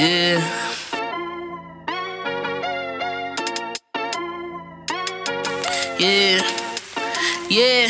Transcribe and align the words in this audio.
Yeah. 0.00 0.40
Yeah. 5.98 6.40
Yeah, 7.50 7.89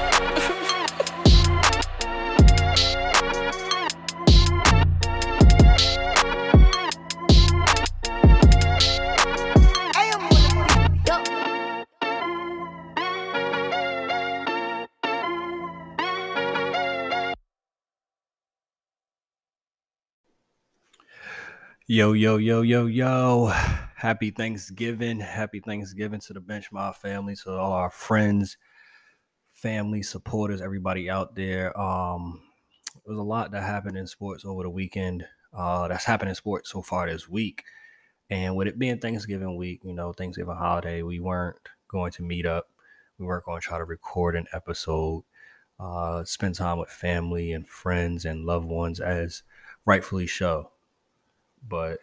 Yo, 21.93 22.13
yo, 22.13 22.37
yo, 22.37 22.61
yo, 22.61 22.85
yo. 22.85 23.47
Happy 23.97 24.31
Thanksgiving. 24.31 25.19
Happy 25.19 25.59
Thanksgiving 25.59 26.21
to 26.21 26.31
the 26.31 26.39
Benchmark 26.39 26.95
family, 26.95 27.35
to 27.35 27.51
all 27.51 27.73
our 27.73 27.89
friends, 27.89 28.55
family, 29.51 30.01
supporters, 30.01 30.61
everybody 30.61 31.09
out 31.09 31.35
there. 31.35 31.77
Um, 31.77 32.43
there 32.93 33.13
was 33.13 33.19
a 33.19 33.23
lot 33.23 33.51
that 33.51 33.63
happened 33.63 33.97
in 33.97 34.07
sports 34.07 34.45
over 34.45 34.63
the 34.63 34.69
weekend. 34.69 35.25
Uh, 35.53 35.89
that's 35.89 36.05
happened 36.05 36.29
in 36.29 36.35
sports 36.35 36.71
so 36.71 36.81
far 36.81 37.11
this 37.11 37.27
week. 37.27 37.65
And 38.29 38.55
with 38.55 38.69
it 38.69 38.79
being 38.79 38.99
Thanksgiving 38.99 39.57
week, 39.57 39.81
you 39.83 39.93
know, 39.93 40.13
Thanksgiving 40.13 40.55
holiday, 40.55 41.01
we 41.01 41.19
weren't 41.19 41.57
going 41.89 42.13
to 42.13 42.23
meet 42.23 42.45
up. 42.45 42.67
We 43.17 43.25
weren't 43.25 43.43
going 43.43 43.59
to 43.59 43.67
try 43.67 43.79
to 43.79 43.83
record 43.83 44.37
an 44.37 44.45
episode, 44.53 45.25
uh, 45.77 46.23
spend 46.23 46.55
time 46.55 46.77
with 46.77 46.89
family 46.89 47.51
and 47.51 47.67
friends 47.67 48.23
and 48.23 48.45
loved 48.45 48.65
ones 48.65 49.01
as 49.01 49.43
rightfully 49.85 50.27
so 50.27 50.70
but 51.67 51.99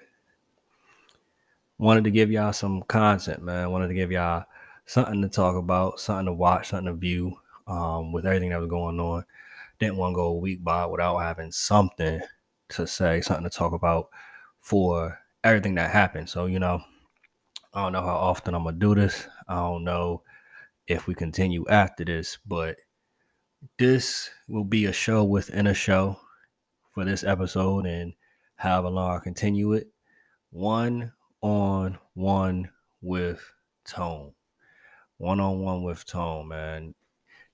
wanted 1.79 2.05
to 2.05 2.11
give 2.11 2.31
y'all 2.31 2.53
some 2.53 2.83
content, 2.83 3.43
man. 3.43 3.71
Wanted 3.71 3.89
to 3.89 3.95
give 3.95 4.11
y'all 4.11 4.45
something 4.87 5.23
to 5.23 5.29
talk 5.29 5.57
about, 5.57 6.01
something 6.01 6.27
to 6.27 6.33
watch, 6.33 6.69
something 6.69 6.93
to 6.93 6.99
view. 6.99 7.39
Um, 7.67 8.13
with 8.13 8.25
everything 8.25 8.49
that 8.49 8.61
was 8.61 8.71
going 8.71 8.99
on, 8.99 9.27
didn't 9.79 9.99
want 9.99 10.13
to 10.13 10.17
go 10.17 10.29
a 10.29 10.37
week 10.39 10.65
by 10.65 10.87
without 10.87 11.19
having 11.19 11.53
something 11.53 12.21
to 12.71 12.87
say, 12.87 13.21
something 13.21 13.45
to 13.45 13.51
talk 13.51 13.75
about 13.75 14.09
for 14.61 15.19
everything 15.45 15.75
that 15.75 15.91
happened. 15.91 16.31
So 16.31 16.47
you 16.47 16.59
know, 16.59 16.83
I 17.75 17.83
don't 17.83 17.93
know 17.93 18.03
how 18.03 18.17
often 18.17 18.55
I'm 18.55 18.65
gonna 18.65 18.77
do 18.77 18.95
this. 18.95 19.29
I 19.47 19.57
don't 19.57 19.85
know 19.85 20.23
if 20.87 21.07
we 21.07 21.15
continue 21.15 21.67
after 21.69 22.05
this, 22.05 22.39
but 22.47 22.77
this 23.79 24.31
will 24.49 24.65
be 24.65 24.87
a 24.87 24.93
show 24.93 25.25
within 25.25 25.67
a 25.67 25.75
show 25.75 26.19
for 26.95 27.05
this 27.05 27.23
episode 27.23 27.87
and 27.87 28.15
however 28.59 28.91
long 28.91 29.17
I 29.17 29.21
continue 29.21 29.73
it. 29.73 29.89
One 30.51 31.13
on 31.41 31.99
one 32.15 32.71
with 33.01 33.41
Tone. 33.85 34.33
One 35.17 35.41
on 35.41 35.61
one 35.61 35.83
with 35.85 36.05
Tone, 36.05 36.49
man. 36.49 36.95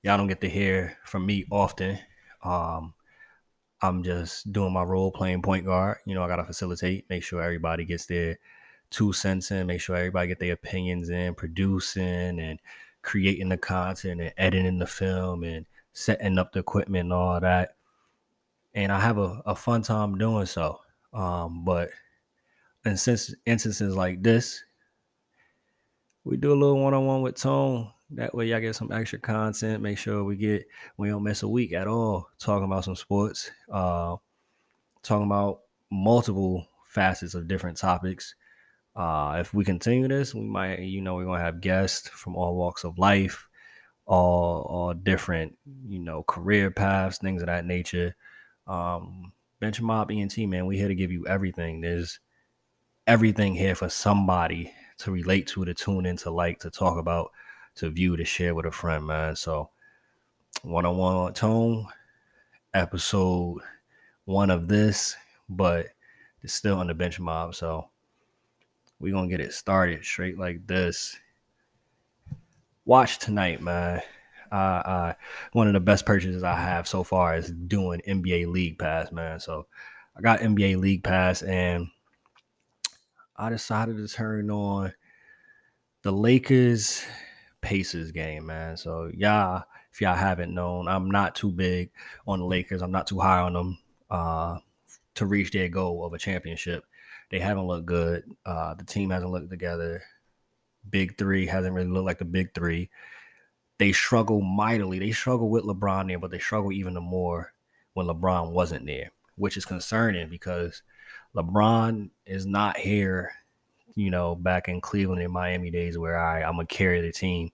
Y'all 0.02 0.16
don't 0.16 0.26
get 0.26 0.40
to 0.40 0.48
hear 0.48 0.96
from 1.04 1.26
me 1.26 1.44
often. 1.50 1.98
Um, 2.42 2.94
I'm 3.80 4.02
just 4.02 4.50
doing 4.50 4.72
my 4.72 4.82
role 4.82 5.12
playing 5.12 5.42
point 5.42 5.66
guard. 5.66 5.98
You 6.06 6.14
know, 6.14 6.22
I 6.22 6.28
gotta 6.28 6.44
facilitate, 6.44 7.08
make 7.10 7.22
sure 7.22 7.42
everybody 7.42 7.84
gets 7.84 8.06
their 8.06 8.38
two 8.90 9.12
cents 9.12 9.50
in, 9.50 9.66
make 9.66 9.80
sure 9.80 9.96
everybody 9.96 10.28
get 10.28 10.40
their 10.40 10.54
opinions 10.54 11.10
in, 11.10 11.34
producing 11.34 12.40
and 12.40 12.58
creating 13.02 13.50
the 13.50 13.58
content 13.58 14.22
and 14.22 14.32
editing 14.38 14.78
the 14.78 14.86
film 14.86 15.44
and 15.44 15.66
setting 15.92 16.38
up 16.38 16.52
the 16.52 16.60
equipment 16.60 17.04
and 17.04 17.12
all 17.12 17.40
that. 17.40 17.76
And 18.74 18.90
I 18.90 19.00
have 19.00 19.18
a, 19.18 19.42
a 19.44 19.54
fun 19.54 19.82
time 19.82 20.16
doing 20.16 20.46
so. 20.46 20.80
Um, 21.14 21.64
but 21.64 21.90
in 22.84 22.96
since 22.96 23.34
instances 23.46 23.96
like 23.96 24.22
this, 24.22 24.64
we 26.24 26.36
do 26.36 26.52
a 26.52 26.54
little 26.54 26.80
one 26.80 26.94
on 26.94 27.06
one 27.06 27.22
with 27.22 27.36
Tone. 27.36 27.90
That 28.10 28.34
way, 28.34 28.46
y'all 28.46 28.60
get 28.60 28.76
some 28.76 28.92
extra 28.92 29.18
content. 29.18 29.82
Make 29.82 29.98
sure 29.98 30.24
we 30.24 30.36
get 30.36 30.66
we 30.96 31.08
don't 31.08 31.22
miss 31.22 31.42
a 31.42 31.48
week 31.48 31.72
at 31.72 31.86
all 31.86 32.28
talking 32.38 32.64
about 32.64 32.84
some 32.84 32.96
sports. 32.96 33.50
Uh, 33.70 34.16
talking 35.02 35.26
about 35.26 35.60
multiple 35.90 36.66
facets 36.84 37.34
of 37.34 37.48
different 37.48 37.76
topics. 37.76 38.34
Uh, 38.96 39.36
if 39.40 39.52
we 39.52 39.64
continue 39.64 40.06
this, 40.08 40.34
we 40.34 40.42
might, 40.42 40.80
you 40.80 41.00
know, 41.00 41.14
we're 41.16 41.24
gonna 41.24 41.42
have 41.42 41.60
guests 41.60 42.08
from 42.08 42.36
all 42.36 42.54
walks 42.54 42.84
of 42.84 42.98
life, 42.98 43.48
all 44.06 44.62
all 44.62 44.94
different, 44.94 45.56
you 45.86 45.98
know, 45.98 46.22
career 46.22 46.70
paths, 46.70 47.18
things 47.18 47.42
of 47.42 47.46
that 47.46 47.66
nature. 47.66 48.14
Um, 48.66 49.32
Benchmark 49.64 50.14
ENT, 50.14 50.36
man, 50.46 50.66
we 50.66 50.76
here 50.76 50.88
to 50.88 50.94
give 50.94 51.10
you 51.10 51.26
everything. 51.26 51.80
There's 51.80 52.18
everything 53.06 53.54
here 53.54 53.74
for 53.74 53.88
somebody 53.88 54.74
to 54.98 55.10
relate 55.10 55.46
to, 55.46 55.64
to 55.64 55.72
tune 55.72 56.04
in, 56.04 56.18
to 56.18 56.30
like, 56.30 56.58
to 56.60 56.70
talk 56.70 56.98
about, 56.98 57.32
to 57.76 57.88
view, 57.88 58.14
to 58.14 58.26
share 58.26 58.54
with 58.54 58.66
a 58.66 58.70
friend, 58.70 59.06
man. 59.06 59.36
So, 59.36 59.70
one 60.62 60.84
on 60.84 60.98
one 60.98 61.32
tone, 61.32 61.86
episode 62.74 63.62
one 64.26 64.50
of 64.50 64.68
this, 64.68 65.16
but 65.48 65.86
it's 66.42 66.52
still 66.52 66.76
on 66.76 66.88
the 66.88 66.94
bench 66.94 67.18
mob. 67.18 67.54
So, 67.54 67.88
we're 69.00 69.12
going 69.14 69.30
to 69.30 69.34
get 69.34 69.44
it 69.44 69.54
started 69.54 70.04
straight 70.04 70.38
like 70.38 70.66
this. 70.66 71.16
Watch 72.84 73.18
tonight, 73.18 73.62
man 73.62 74.02
uh, 74.54 74.82
uh, 74.86 75.12
one 75.52 75.66
of 75.66 75.72
the 75.72 75.80
best 75.80 76.06
purchases 76.06 76.44
I 76.44 76.54
have 76.54 76.86
so 76.86 77.02
far 77.02 77.34
is 77.34 77.50
doing 77.50 78.00
NBA 78.06 78.46
League 78.46 78.78
Pass, 78.78 79.10
man. 79.10 79.40
So 79.40 79.66
I 80.16 80.20
got 80.20 80.38
NBA 80.38 80.78
League 80.78 81.02
Pass, 81.02 81.42
and 81.42 81.88
I 83.36 83.48
decided 83.48 83.96
to 83.96 84.06
turn 84.06 84.52
on 84.52 84.92
the 86.02 86.12
Lakers 86.12 87.04
Pacers 87.62 88.12
game, 88.12 88.46
man. 88.46 88.76
So 88.76 89.10
y'all, 89.12 89.64
if 89.92 90.00
y'all 90.00 90.14
haven't 90.14 90.54
known, 90.54 90.86
I'm 90.86 91.10
not 91.10 91.34
too 91.34 91.50
big 91.50 91.90
on 92.24 92.38
the 92.38 92.46
Lakers. 92.46 92.80
I'm 92.80 92.92
not 92.92 93.08
too 93.08 93.18
high 93.18 93.40
on 93.40 93.54
them 93.54 93.78
uh, 94.08 94.58
to 95.16 95.26
reach 95.26 95.50
their 95.50 95.68
goal 95.68 96.04
of 96.04 96.12
a 96.12 96.18
championship. 96.18 96.84
They 97.32 97.40
haven't 97.40 97.66
looked 97.66 97.86
good. 97.86 98.22
Uh, 98.46 98.74
the 98.74 98.84
team 98.84 99.10
hasn't 99.10 99.32
looked 99.32 99.50
together. 99.50 100.04
Big 100.88 101.18
three 101.18 101.46
hasn't 101.46 101.74
really 101.74 101.88
looked 101.88 102.06
like 102.06 102.18
the 102.18 102.24
big 102.24 102.54
three 102.54 102.88
they 103.78 103.92
struggle 103.92 104.40
mightily. 104.40 104.98
They 104.98 105.12
struggle 105.12 105.48
with 105.50 105.64
LeBron 105.64 106.08
there, 106.08 106.18
but 106.18 106.30
they 106.30 106.38
struggle 106.38 106.72
even 106.72 106.94
more 106.94 107.52
when 107.94 108.06
LeBron 108.06 108.52
wasn't 108.52 108.86
there, 108.86 109.10
which 109.36 109.56
is 109.56 109.64
concerning 109.64 110.28
because 110.28 110.82
LeBron 111.34 112.10
is 112.26 112.46
not 112.46 112.76
here, 112.76 113.32
you 113.94 114.10
know, 114.10 114.34
back 114.34 114.68
in 114.68 114.80
Cleveland 114.80 115.22
and 115.22 115.32
Miami 115.32 115.70
days 115.70 115.98
where 115.98 116.18
I, 116.18 116.42
I'm 116.42 116.58
to 116.58 116.66
carry 116.66 117.00
the 117.00 117.12
team 117.12 117.50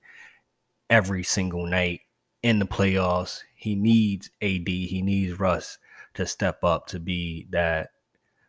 every 0.89 1.23
single 1.23 1.67
night 1.67 2.03
in 2.43 2.59
the 2.59 2.67
playoffs. 2.67 3.41
He 3.55 3.75
needs 3.75 4.31
AD, 4.43 4.69
he 4.69 5.03
needs 5.03 5.39
Russ 5.39 5.79
to 6.15 6.27
step 6.27 6.65
up 6.65 6.87
to 6.89 6.99
be 6.99 7.47
that 7.51 7.91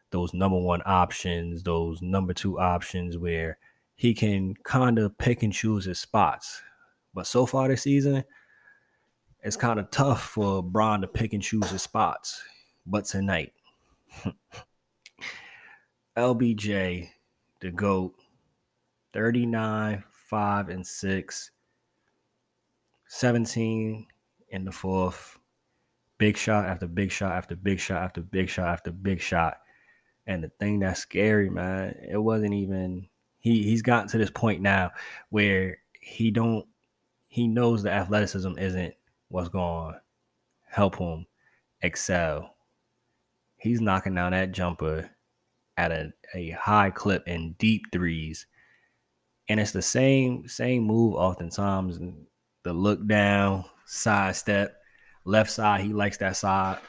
those 0.10 0.34
number 0.34 0.60
one 0.60 0.82
options, 0.86 1.64
those 1.64 2.02
number 2.02 2.34
two 2.34 2.60
options 2.60 3.18
where 3.18 3.58
he 3.96 4.14
can 4.14 4.56
kind 4.64 5.00
of 5.00 5.18
pick 5.18 5.44
and 5.44 5.54
choose 5.54 5.86
his 5.86 6.00
spots 6.00 6.62
but 7.14 7.28
so 7.28 7.46
far 7.46 7.68
this 7.68 7.84
season, 7.84 8.24
it's 9.44 9.58
kind 9.58 9.80
of 9.80 9.90
tough 9.92 10.24
for 10.24 10.62
Bron 10.62 11.02
to 11.02 11.08
pick 11.08 11.34
and 11.34 11.42
choose 11.42 11.70
his 11.70 11.82
spots. 11.82 12.42
But 12.86 13.06
tonight, 13.06 13.54
LBJ, 16.18 17.10
the 17.60 17.72
GOAT, 17.72 18.14
39, 19.14 20.04
5, 20.12 20.70
and 20.70 20.86
6, 20.86 21.52
17 23.08 24.08
in 24.50 24.66
the 24.66 24.72
fourth. 24.72 25.38
Big 26.18 26.38
shot 26.38 26.66
after 26.66 26.88
big 26.88 27.12
shot 27.12 27.32
after 27.32 27.56
big 27.56 27.80
shot 27.80 28.04
after 28.04 28.22
big 28.22 28.48
shot 28.48 28.68
after 28.68 28.92
big 28.92 29.20
shot. 29.20 29.58
And 30.28 30.44
the 30.44 30.52
thing 30.60 30.80
that's 30.80 31.00
scary, 31.00 31.50
man, 31.50 31.96
it 32.10 32.18
wasn't 32.18 32.54
even 32.54 33.08
he 33.40 33.64
he's 33.64 33.82
gotten 33.82 34.08
to 34.10 34.18
this 34.20 34.30
point 34.30 34.62
now 34.62 34.92
where 35.30 35.80
he 36.00 36.30
don't 36.30 36.68
he 37.32 37.48
knows 37.48 37.82
the 37.82 37.90
athleticism 37.90 38.58
isn't 38.58 38.94
what's 39.30 39.48
going 39.48 39.94
to 39.94 40.02
help 40.70 40.98
him 40.98 41.26
excel. 41.82 42.56
He's 43.56 43.80
knocking 43.80 44.16
down 44.16 44.34
that 44.34 44.52
jumper 44.52 45.10
at 45.78 45.94
a, 45.94 46.12
a 46.36 46.50
high 46.50 46.90
clip 46.90 47.24
and 47.28 47.58
deep 47.58 47.84
threes. 47.94 48.48
And 49.48 49.62
it's 49.62 49.72
the 49.72 49.82
same 49.82 50.46
same 50.50 50.84
move 50.84 51.14
oftentimes. 51.16 52.00
The 52.64 52.74
look 52.74 53.08
down, 53.08 53.64
side 53.86 54.36
step, 54.36 54.76
left 55.24 55.52
side. 55.52 55.82
He 55.82 55.94
likes 55.94 56.18
that 56.18 56.36
side. 56.36 56.80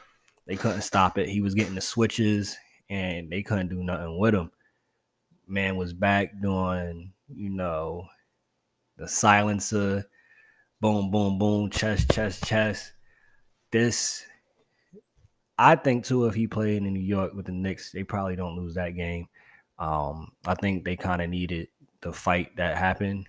They 0.49 0.57
couldn't 0.57 0.83
stop 0.83 1.19
it. 1.19 1.29
He 1.29 1.41
was 1.41 1.55
getting 1.55 1.77
the 1.77 1.81
switches, 1.81 2.57
and 2.91 3.31
they 3.31 3.45
couldn't 3.45 3.69
do 3.69 3.85
nothing 3.85 4.19
with 4.19 4.35
him. 4.35 4.51
Man 5.47 5.77
was 5.77 5.93
back 5.93 6.33
doing, 6.41 7.13
you 7.33 7.49
know, 7.49 8.09
the 8.97 9.07
silencer, 9.07 10.05
boom, 10.83 11.13
boom, 11.13 11.39
boom, 11.39 11.71
chest, 11.71 12.11
chest, 12.11 12.45
chest. 12.45 12.93
This, 13.71 14.25
I 15.57 15.77
think 15.77 16.05
too, 16.05 16.27
if 16.27 16.35
he 16.35 16.49
played 16.49 16.83
in 16.83 16.93
New 16.93 16.99
York 16.99 17.35
with 17.35 17.47
the 17.47 17.53
Knicks, 17.53 17.93
they 17.93 18.03
probably 18.03 18.35
don't 18.35 18.57
lose 18.57 18.75
that 18.75 18.97
game. 18.97 19.29
Um, 19.79 20.33
I 20.45 20.57
think 20.57 20.85
they 20.85 20.97
kind 20.97 21.23
of 21.23 21.31
needed 21.31 21.69
the 22.01 22.13
fight 22.13 22.57
that 22.57 22.77
happened 22.77 23.29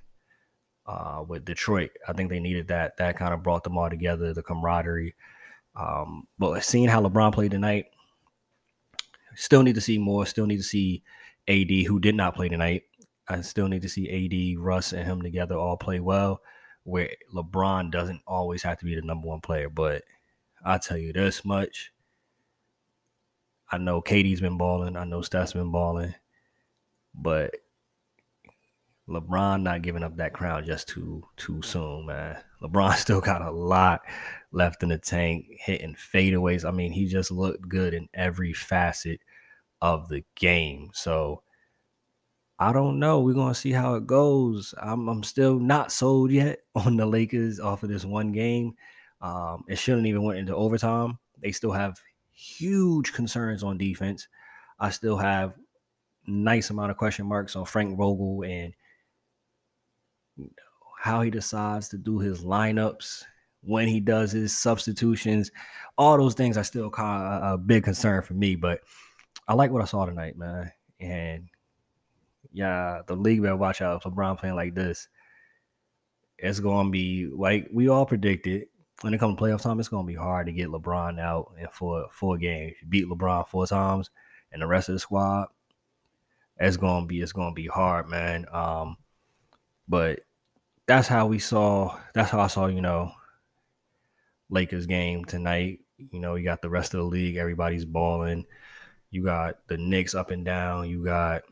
uh, 0.87 1.23
with 1.27 1.45
Detroit. 1.45 1.91
I 2.07 2.13
think 2.13 2.31
they 2.31 2.39
needed 2.39 2.69
that. 2.69 2.97
That 2.97 3.17
kind 3.17 3.35
of 3.35 3.43
brought 3.43 3.63
them 3.63 3.77
all 3.77 3.89
together, 3.89 4.33
the 4.33 4.41
camaraderie. 4.41 5.13
Um, 5.75 6.27
but 6.39 6.63
seeing 6.63 6.89
how 6.89 7.03
LeBron 7.03 7.35
played 7.35 7.51
tonight, 7.51 7.85
still 9.35 9.61
need 9.61 9.75
to 9.75 9.81
see 9.81 9.99
more. 9.99 10.25
Still 10.25 10.47
need 10.47 10.57
to 10.57 10.63
see 10.63 11.03
AD, 11.47 11.69
who 11.69 11.99
did 11.99 12.15
not 12.15 12.35
play 12.35 12.49
tonight. 12.49 12.81
I 13.27 13.41
still 13.41 13.67
need 13.67 13.83
to 13.83 13.89
see 13.89 14.09
AD, 14.09 14.59
Russ, 14.59 14.91
and 14.91 15.05
him 15.05 15.21
together 15.21 15.55
all 15.55 15.77
play 15.77 15.99
well. 15.99 16.41
Where 16.83 17.11
LeBron 17.33 17.91
doesn't 17.91 18.21
always 18.27 18.63
have 18.63 18.79
to 18.79 18.85
be 18.85 18.95
the 18.95 19.01
number 19.01 19.27
one 19.27 19.41
player, 19.41 19.69
but 19.69 20.03
I 20.63 20.77
tell 20.77 20.97
you 20.97 21.13
this 21.13 21.45
much. 21.45 21.91
I 23.71 23.77
know 23.77 24.01
KD's 24.01 24.41
been 24.41 24.57
balling. 24.57 24.95
I 24.95 25.03
know 25.03 25.21
Steph's 25.21 25.53
been 25.53 25.71
balling, 25.71 26.13
but 27.15 27.55
LeBron 29.09 29.63
not 29.63 29.81
giving 29.81 30.03
up 30.03 30.17
that 30.17 30.33
crown 30.33 30.65
just 30.65 30.87
too 30.87 31.23
too 31.35 31.61
soon, 31.61 32.05
man. 32.05 32.37
LeBron 32.61 32.95
still 32.95 33.21
got 33.21 33.41
a 33.41 33.51
lot 33.51 34.01
left 34.51 34.83
in 34.83 34.89
the 34.89 34.97
tank, 34.97 35.45
hitting 35.59 35.95
fadeaways. 35.95 36.65
I 36.65 36.71
mean, 36.71 36.91
he 36.91 37.07
just 37.07 37.31
looked 37.31 37.67
good 37.67 37.93
in 37.93 38.07
every 38.13 38.53
facet 38.53 39.19
of 39.81 40.07
the 40.07 40.23
game. 40.35 40.91
So 40.93 41.43
I 42.63 42.71
don't 42.71 42.97
know. 42.97 43.19
We're 43.19 43.33
gonna 43.33 43.53
see 43.53 43.73
how 43.73 43.95
it 43.95 44.07
goes. 44.07 44.73
I'm, 44.81 45.09
I'm 45.09 45.23
still 45.23 45.59
not 45.59 45.91
sold 45.91 46.31
yet 46.31 46.59
on 46.75 46.95
the 46.95 47.05
Lakers 47.05 47.59
off 47.59 47.83
of 47.83 47.89
this 47.89 48.05
one 48.05 48.31
game. 48.31 48.75
Um, 49.21 49.65
it 49.67 49.77
shouldn't 49.77 50.07
even 50.07 50.23
went 50.23 50.39
into 50.39 50.55
overtime. 50.55 51.19
They 51.41 51.51
still 51.51 51.73
have 51.73 51.99
huge 52.31 53.11
concerns 53.11 53.63
on 53.63 53.77
defense. 53.77 54.29
I 54.79 54.91
still 54.91 55.17
have 55.17 55.55
nice 56.25 56.69
amount 56.69 56.91
of 56.91 56.97
question 56.97 57.25
marks 57.25 57.57
on 57.57 57.65
Frank 57.65 57.97
Vogel 57.97 58.43
and 58.43 58.73
how 61.01 61.21
he 61.21 61.29
decides 61.29 61.89
to 61.89 61.97
do 61.97 62.19
his 62.19 62.45
lineups, 62.45 63.23
when 63.61 63.89
he 63.89 63.99
does 63.99 64.31
his 64.31 64.57
substitutions, 64.57 65.51
all 65.97 66.17
those 66.17 66.33
things 66.33 66.57
are 66.57 66.63
still 66.63 66.89
kind 66.89 67.43
of 67.43 67.53
a 67.53 67.57
big 67.57 67.83
concern 67.83 68.21
for 68.21 68.35
me. 68.35 68.55
But 68.55 68.79
I 69.49 69.53
like 69.53 69.69
what 69.69 69.81
I 69.81 69.85
saw 69.85 70.05
tonight, 70.05 70.37
man. 70.37 70.71
And 71.01 71.49
yeah, 72.53 73.01
the 73.07 73.15
league 73.15 73.41
better 73.41 73.57
watch 73.57 73.81
out 73.81 73.97
if 73.97 74.03
LeBron 74.03 74.39
playing 74.39 74.55
like 74.55 74.75
this. 74.75 75.07
It's 76.37 76.59
gonna 76.59 76.89
be 76.89 77.27
like 77.27 77.69
we 77.73 77.89
all 77.89 78.05
predicted 78.05 78.67
when 79.01 79.13
it 79.13 79.19
comes 79.19 79.37
to 79.37 79.43
playoff 79.43 79.61
time. 79.61 79.79
It's 79.79 79.89
gonna 79.89 80.07
be 80.07 80.13
hard 80.13 80.45
to 80.47 80.53
get 80.53 80.69
LeBron 80.69 81.19
out 81.19 81.53
in 81.59 81.67
four 81.71 82.07
four 82.11 82.37
games. 82.37 82.75
beat 82.87 83.07
LeBron 83.07 83.47
four 83.47 83.65
times, 83.65 84.11
and 84.51 84.61
the 84.61 84.67
rest 84.67 84.89
of 84.89 84.93
the 84.93 84.99
squad, 84.99 85.47
it's 86.59 86.77
gonna 86.77 87.05
be 87.07 87.21
it's 87.21 87.31
gonna 87.31 87.53
be 87.53 87.67
hard, 87.67 88.07
man. 88.07 88.45
Um, 88.51 88.97
but 89.87 90.21
that's 90.85 91.07
how 91.07 91.25
we 91.25 91.39
saw. 91.39 91.97
That's 92.13 92.29
how 92.29 92.39
I 92.39 92.47
saw. 92.47 92.67
You 92.67 92.81
know, 92.81 93.11
Lakers 94.49 94.85
game 94.85 95.25
tonight. 95.25 95.79
You 95.97 96.19
know, 96.19 96.35
you 96.35 96.43
got 96.43 96.61
the 96.61 96.69
rest 96.69 96.93
of 96.93 96.99
the 96.99 97.05
league. 97.05 97.37
Everybody's 97.37 97.85
balling. 97.85 98.45
You 99.09 99.23
got 99.23 99.67
the 99.67 99.77
Knicks 99.77 100.15
up 100.15 100.31
and 100.31 100.43
down. 100.43 100.89
You 100.89 101.03
got 101.03 101.43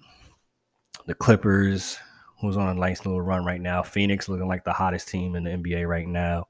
the 1.06 1.16
Clippers, 1.16 1.98
who's 2.40 2.58
on 2.58 2.70
a 2.70 2.80
nice 2.80 3.06
little 3.06 3.22
run 3.22 3.46
right 3.46 3.62
now. 3.62 3.84
Phoenix 3.84 4.28
looking 4.28 4.48
like 4.48 4.64
the 4.64 4.74
hottest 4.74 5.08
team 5.08 5.36
in 5.36 5.44
the 5.44 5.52
NBA 5.52 5.88
right 5.88 6.08
now. 6.08 6.48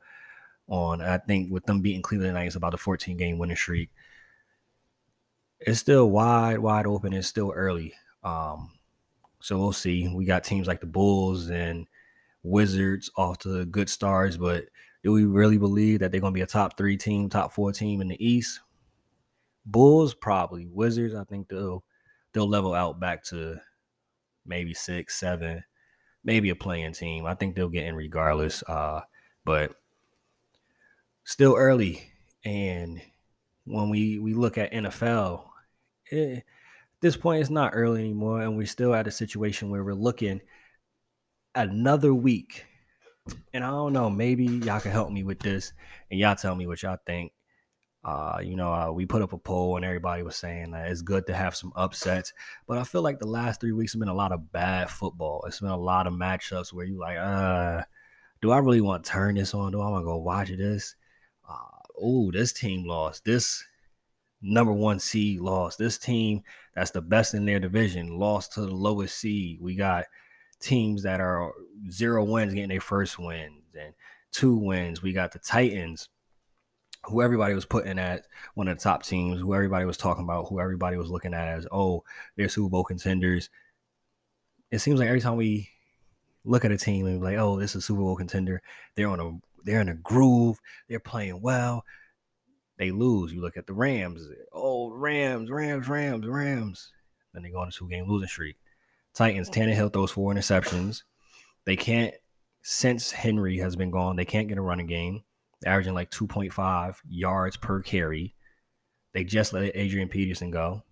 On 0.67 1.01
I 1.01 1.17
think 1.17 1.51
with 1.51 1.65
them 1.65 1.81
beating 1.81 2.01
Cleveland 2.01 2.29
tonight, 2.29 2.45
it's 2.45 2.55
about 2.55 2.73
a 2.73 2.77
14 2.77 3.17
game 3.17 3.37
winning 3.37 3.57
streak. 3.57 3.89
It's 5.59 5.79
still 5.79 6.09
wide, 6.09 6.59
wide 6.59 6.85
open. 6.85 7.13
It's 7.13 7.27
still 7.27 7.51
early. 7.53 7.93
Um, 8.23 8.71
so 9.41 9.57
we'll 9.57 9.73
see. 9.73 10.07
We 10.07 10.25
got 10.25 10.43
teams 10.43 10.67
like 10.67 10.79
the 10.79 10.87
Bulls 10.87 11.49
and 11.49 11.87
Wizards 12.43 13.11
off 13.17 13.39
to 13.39 13.65
good 13.65 13.89
stars, 13.89 14.37
but 14.37 14.65
do 15.03 15.11
we 15.11 15.25
really 15.25 15.57
believe 15.57 15.99
that 15.99 16.11
they're 16.11 16.21
going 16.21 16.33
to 16.33 16.37
be 16.37 16.43
a 16.43 16.47
top 16.47 16.77
three 16.77 16.95
team, 16.95 17.29
top 17.29 17.51
four 17.51 17.71
team 17.71 18.01
in 18.01 18.07
the 18.07 18.25
East? 18.25 18.59
Bulls 19.65 20.13
probably. 20.13 20.67
Wizards, 20.67 21.15
I 21.15 21.23
think 21.23 21.49
they'll 21.49 21.83
they'll 22.33 22.47
level 22.47 22.73
out 22.73 22.99
back 22.99 23.23
to 23.25 23.59
maybe 24.45 24.73
six, 24.73 25.19
seven, 25.19 25.63
maybe 26.23 26.49
a 26.49 26.55
playing 26.55 26.93
team. 26.93 27.25
I 27.25 27.35
think 27.35 27.55
they'll 27.55 27.69
get 27.69 27.85
in 27.85 27.95
regardless. 27.95 28.63
Uh, 28.63 29.01
but 29.45 29.75
still 31.23 31.55
early, 31.55 32.11
and 32.43 33.01
when 33.65 33.89
we 33.89 34.19
we 34.19 34.33
look 34.33 34.57
at 34.57 34.71
NFL, 34.71 35.45
it, 36.11 36.37
eh, 36.37 36.41
this 37.01 37.17
point 37.17 37.41
it's 37.41 37.49
not 37.49 37.71
early 37.73 38.01
anymore, 38.01 38.41
and 38.41 38.57
we're 38.57 38.67
still 38.67 38.93
at 38.93 39.07
a 39.07 39.11
situation 39.11 39.69
where 39.69 39.83
we're 39.83 39.93
looking 39.93 40.41
another 41.55 42.13
week. 42.13 42.65
And 43.53 43.63
I 43.63 43.69
don't 43.69 43.93
know, 43.93 44.09
maybe 44.09 44.45
y'all 44.45 44.79
can 44.79 44.91
help 44.91 45.11
me 45.11 45.23
with 45.23 45.39
this, 45.39 45.73
and 46.09 46.19
y'all 46.19 46.35
tell 46.35 46.55
me 46.55 46.67
what 46.67 46.81
y'all 46.83 46.97
think. 47.05 47.31
Uh, 48.03 48.39
you 48.43 48.55
know, 48.55 48.73
uh, 48.73 48.91
we 48.91 49.05
put 49.05 49.21
up 49.21 49.31
a 49.31 49.37
poll 49.37 49.75
and 49.75 49.85
everybody 49.85 50.23
was 50.23 50.35
saying 50.35 50.71
that 50.71 50.89
it's 50.89 51.03
good 51.03 51.27
to 51.27 51.35
have 51.35 51.55
some 51.55 51.71
upsets, 51.75 52.33
but 52.67 52.79
I 52.79 52.83
feel 52.83 53.03
like 53.03 53.19
the 53.19 53.27
last 53.27 53.61
three 53.61 53.73
weeks 53.73 53.93
have 53.93 53.99
been 53.99 54.09
a 54.09 54.13
lot 54.13 54.31
of 54.31 54.51
bad 54.51 54.89
football. 54.89 55.43
It's 55.45 55.59
been 55.59 55.69
a 55.69 55.77
lot 55.77 56.07
of 56.07 56.13
matchups 56.13 56.73
where 56.73 56.85
you 56.85 56.99
like, 56.99 57.17
uh, 57.17 57.83
do 58.41 58.49
I 58.49 58.57
really 58.57 58.81
want 58.81 59.03
to 59.03 59.11
turn 59.11 59.35
this 59.35 59.53
on? 59.53 59.71
Do 59.71 59.81
I 59.81 59.89
want 59.89 60.01
to 60.01 60.05
go 60.05 60.17
watch 60.17 60.49
this? 60.49 60.95
Uh, 61.47 61.53
oh, 62.01 62.31
this 62.31 62.53
team 62.53 62.87
lost. 62.87 63.23
This 63.23 63.63
number 64.41 64.73
one 64.73 64.99
seed 64.99 65.39
lost. 65.39 65.77
This 65.77 65.99
team 65.99 66.41
that's 66.73 66.91
the 66.91 67.01
best 67.01 67.35
in 67.35 67.45
their 67.45 67.59
division 67.59 68.17
lost 68.17 68.53
to 68.53 68.61
the 68.61 68.73
lowest 68.73 69.17
seed. 69.17 69.59
We 69.61 69.75
got 69.75 70.05
teams 70.59 71.03
that 71.03 71.19
are 71.19 71.51
zero 71.89 72.23
wins 72.23 72.53
getting 72.53 72.69
their 72.69 72.81
first 72.81 73.19
wins 73.19 73.75
and 73.79 73.93
two 74.31 74.55
wins. 74.55 75.01
We 75.01 75.13
got 75.13 75.31
the 75.31 75.39
Titans, 75.39 76.09
who 77.05 77.21
everybody 77.21 77.53
was 77.53 77.65
putting 77.65 77.97
at 77.97 78.25
one 78.53 78.67
of 78.67 78.77
the 78.77 78.83
top 78.83 79.03
teams, 79.03 79.39
who 79.39 79.53
everybody 79.53 79.85
was 79.85 79.97
talking 79.97 80.23
about, 80.23 80.47
who 80.49 80.59
everybody 80.59 80.97
was 80.97 81.09
looking 81.09 81.33
at 81.33 81.47
as, 81.47 81.67
oh, 81.71 82.03
they're 82.35 82.49
Super 82.49 82.69
Bowl 82.69 82.83
contenders. 82.83 83.49
It 84.69 84.79
seems 84.79 84.99
like 84.99 85.07
every 85.07 85.21
time 85.21 85.35
we 85.35 85.69
look 86.43 86.63
at 86.63 86.71
a 86.71 86.77
team 86.77 87.05
and 87.07 87.19
be 87.19 87.25
like, 87.25 87.37
oh, 87.37 87.59
this 87.59 87.71
is 87.71 87.77
a 87.77 87.81
Super 87.81 88.01
Bowl 88.01 88.15
contender, 88.15 88.61
they're 88.95 89.09
on 89.09 89.19
a 89.19 89.31
they're 89.63 89.81
in 89.81 89.89
a 89.89 89.95
groove, 89.95 90.59
they're 90.89 90.99
playing 90.99 91.41
well, 91.41 91.85
they 92.77 92.91
lose. 92.91 93.31
You 93.31 93.41
look 93.41 93.57
at 93.57 93.67
the 93.67 93.73
Rams. 93.73 94.27
Oh, 94.51 94.91
Rams, 94.91 95.51
Rams, 95.51 95.87
Rams, 95.87 96.25
Rams. 96.25 96.91
Then 97.33 97.43
they 97.43 97.51
go 97.51 97.59
on 97.59 97.67
a 97.67 97.71
two 97.71 97.87
game 97.87 98.07
losing 98.07 98.27
streak. 98.27 98.57
Titans, 99.13 99.49
oh, 99.49 99.51
Tannehill 99.51 99.93
throws 99.93 100.11
four 100.11 100.33
interceptions. 100.33 101.03
They 101.65 101.75
can't, 101.75 102.13
since 102.63 103.11
Henry 103.11 103.59
has 103.59 103.75
been 103.75 103.91
gone, 103.91 104.15
they 104.15 104.25
can't 104.25 104.47
get 104.47 104.57
a 104.57 104.61
running 104.61 104.87
game. 104.87 105.23
Averaging 105.65 105.93
like 105.93 106.11
2.5 106.11 106.95
yards 107.07 107.57
per 107.57 107.81
carry. 107.81 108.35
They 109.13 109.23
just 109.23 109.53
let 109.53 109.75
Adrian 109.75 110.07
Peterson 110.07 110.51
go 110.51 110.83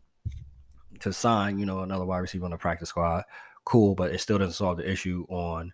to 1.00 1.14
sign, 1.14 1.60
you 1.60 1.66
know, 1.66 1.80
another 1.80 2.06
wide 2.06 2.20
receiver 2.20 2.46
on 2.46 2.52
the 2.52 2.58
practice 2.58 2.90
squad. 2.90 3.24
Cool, 3.66 3.96
but 3.96 4.12
it 4.12 4.20
still 4.20 4.38
doesn't 4.38 4.54
solve 4.54 4.78
the 4.78 4.90
issue 4.90 5.26
on 5.30 5.74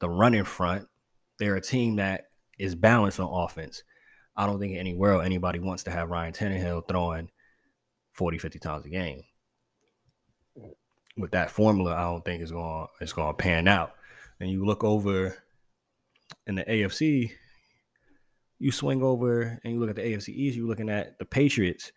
the 0.00 0.08
running 0.08 0.44
front. 0.44 0.88
They're 1.38 1.56
a 1.56 1.60
team 1.60 1.96
that 1.96 2.28
is 2.58 2.74
balanced 2.74 3.20
on 3.20 3.44
offense. 3.44 3.82
I 4.36 4.46
don't 4.46 4.58
think 4.58 4.72
in 4.72 4.78
any 4.78 4.94
world 4.94 5.24
anybody 5.24 5.58
wants 5.58 5.84
to 5.84 5.90
have 5.90 6.10
Ryan 6.10 6.32
Tannehill 6.32 6.88
throwing 6.88 7.30
40, 8.12 8.38
50 8.38 8.58
times 8.58 8.86
a 8.86 8.88
game. 8.88 9.22
With 11.16 11.32
that 11.32 11.50
formula, 11.50 11.94
I 11.94 12.02
don't 12.02 12.24
think 12.24 12.42
it's 12.42 12.52
going 12.52 12.86
it's 13.00 13.12
going 13.12 13.28
to 13.28 13.34
pan 13.34 13.68
out. 13.68 13.94
And 14.38 14.50
you 14.50 14.64
look 14.64 14.84
over 14.84 15.36
in 16.46 16.54
the 16.54 16.64
AFC, 16.64 17.32
you 18.60 18.70
swing 18.70 19.02
over 19.02 19.58
and 19.64 19.72
you 19.72 19.80
look 19.80 19.90
at 19.90 19.96
the 19.96 20.02
AFC 20.02 20.28
East, 20.28 20.56
you're 20.56 20.68
looking 20.68 20.90
at 20.90 21.18
the 21.18 21.24
Patriots, 21.24 21.92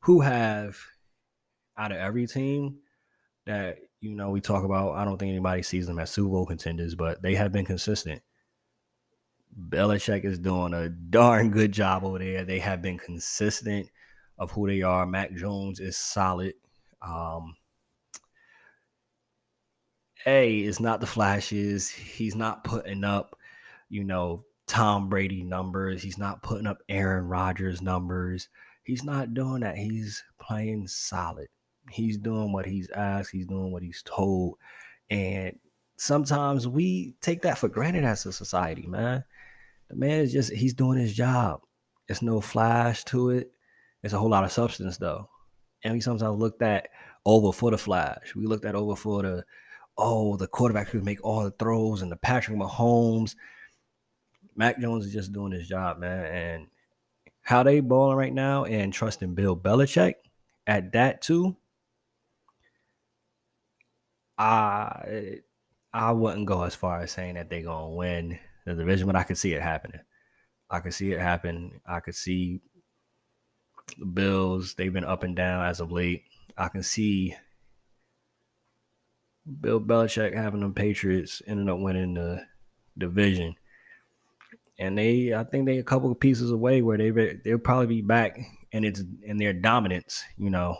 who 0.00 0.20
have 0.20 0.76
out 1.78 1.92
of 1.92 1.98
every 1.98 2.26
team 2.26 2.78
that 3.46 3.78
you 4.00 4.14
know 4.14 4.30
we 4.30 4.40
talk 4.40 4.64
about. 4.64 4.96
I 4.96 5.04
don't 5.04 5.16
think 5.16 5.30
anybody 5.30 5.62
sees 5.62 5.86
them 5.86 6.00
as 6.00 6.10
Super 6.10 6.28
Bowl 6.28 6.44
contenders, 6.44 6.96
but 6.96 7.22
they 7.22 7.36
have 7.36 7.52
been 7.52 7.64
consistent. 7.64 8.20
Belichick 9.68 10.24
is 10.24 10.40
doing 10.40 10.74
a 10.74 10.88
darn 10.88 11.50
good 11.50 11.70
job 11.70 12.04
over 12.04 12.18
there. 12.18 12.44
They 12.44 12.58
have 12.58 12.82
been 12.82 12.98
consistent 12.98 13.88
of 14.38 14.50
who 14.50 14.66
they 14.66 14.82
are. 14.82 15.06
Mac 15.06 15.34
Jones 15.34 15.78
is 15.78 15.96
solid. 15.96 16.54
Um, 17.00 17.54
A 20.26 20.60
is 20.60 20.80
not 20.80 21.00
the 21.00 21.06
flashes. 21.06 21.90
He's 21.90 22.34
not 22.34 22.64
putting 22.64 23.04
up, 23.04 23.36
you 23.88 24.04
know, 24.04 24.44
Tom 24.72 25.10
Brady 25.10 25.42
numbers. 25.42 26.02
He's 26.02 26.16
not 26.16 26.42
putting 26.42 26.66
up 26.66 26.78
Aaron 26.88 27.28
Rodgers 27.28 27.82
numbers. 27.82 28.48
He's 28.84 29.04
not 29.04 29.34
doing 29.34 29.60
that. 29.60 29.76
He's 29.76 30.24
playing 30.40 30.88
solid. 30.88 31.48
He's 31.90 32.16
doing 32.16 32.52
what 32.52 32.64
he's 32.64 32.88
asked. 32.88 33.32
He's 33.32 33.44
doing 33.44 33.70
what 33.70 33.82
he's 33.82 34.02
told. 34.02 34.54
And 35.10 35.58
sometimes 35.98 36.66
we 36.66 37.16
take 37.20 37.42
that 37.42 37.58
for 37.58 37.68
granted 37.68 38.04
as 38.04 38.24
a 38.24 38.32
society, 38.32 38.86
man. 38.86 39.24
The 39.90 39.96
man 39.96 40.20
is 40.20 40.32
just, 40.32 40.50
he's 40.50 40.72
doing 40.72 40.98
his 40.98 41.12
job. 41.12 41.60
It's 42.08 42.22
no 42.22 42.40
flash 42.40 43.04
to 43.04 43.28
it. 43.28 43.52
It's 44.02 44.14
a 44.14 44.18
whole 44.18 44.30
lot 44.30 44.44
of 44.44 44.52
substance, 44.52 44.96
though. 44.96 45.28
And 45.84 45.92
we 45.92 46.00
sometimes 46.00 46.38
look 46.38 46.62
at 46.62 46.88
over 47.26 47.52
for 47.52 47.70
the 47.70 47.76
flash. 47.76 48.34
We 48.34 48.46
looked 48.46 48.64
at 48.64 48.74
over 48.74 48.96
for 48.96 49.20
the, 49.20 49.44
oh, 49.98 50.38
the 50.38 50.46
quarterback 50.46 50.88
who 50.88 51.02
make 51.02 51.22
all 51.22 51.44
the 51.44 51.50
throws 51.50 52.00
and 52.00 52.10
the 52.10 52.16
Patrick 52.16 52.56
Mahomes. 52.56 53.34
Mac 54.54 54.80
Jones 54.80 55.06
is 55.06 55.12
just 55.12 55.32
doing 55.32 55.52
his 55.52 55.68
job, 55.68 55.98
man. 55.98 56.26
And 56.26 56.66
how 57.42 57.62
they 57.62 57.80
balling 57.80 58.16
right 58.16 58.32
now 58.32 58.64
and 58.64 58.92
trusting 58.92 59.34
Bill 59.34 59.56
Belichick 59.56 60.14
at 60.66 60.92
that 60.92 61.22
too. 61.22 61.56
I 64.38 65.40
I 65.92 66.12
wouldn't 66.12 66.46
go 66.46 66.62
as 66.62 66.74
far 66.74 67.00
as 67.00 67.12
saying 67.12 67.34
that 67.34 67.50
they're 67.50 67.62
gonna 67.62 67.90
win 67.94 68.38
the 68.64 68.74
division, 68.74 69.06
but 69.06 69.16
I 69.16 69.24
could 69.24 69.38
see 69.38 69.52
it 69.52 69.62
happening. 69.62 70.00
I 70.70 70.80
could 70.80 70.94
see 70.94 71.12
it 71.12 71.20
happen. 71.20 71.80
I 71.86 72.00
could 72.00 72.14
see 72.14 72.60
the 73.98 74.06
Bills, 74.06 74.74
they've 74.74 74.92
been 74.92 75.04
up 75.04 75.22
and 75.22 75.36
down 75.36 75.64
as 75.64 75.80
of 75.80 75.92
late. 75.92 76.24
I 76.56 76.68
can 76.68 76.82
see 76.82 77.36
Bill 79.60 79.80
Belichick 79.80 80.34
having 80.34 80.60
the 80.60 80.70
Patriots 80.70 81.42
ending 81.46 81.68
up 81.68 81.78
winning 81.78 82.14
the 82.14 82.46
division. 82.96 83.56
And 84.78 84.96
they 84.96 85.34
I 85.34 85.44
think 85.44 85.66
they 85.66 85.78
a 85.78 85.84
couple 85.84 86.10
of 86.10 86.20
pieces 86.20 86.50
away 86.50 86.82
where 86.82 86.98
they 86.98 87.10
they'll 87.44 87.58
probably 87.58 87.86
be 87.86 88.02
back 88.02 88.38
and 88.72 88.84
it's 88.84 89.02
in 89.22 89.36
their 89.36 89.52
dominance, 89.52 90.24
you 90.38 90.50
know, 90.50 90.78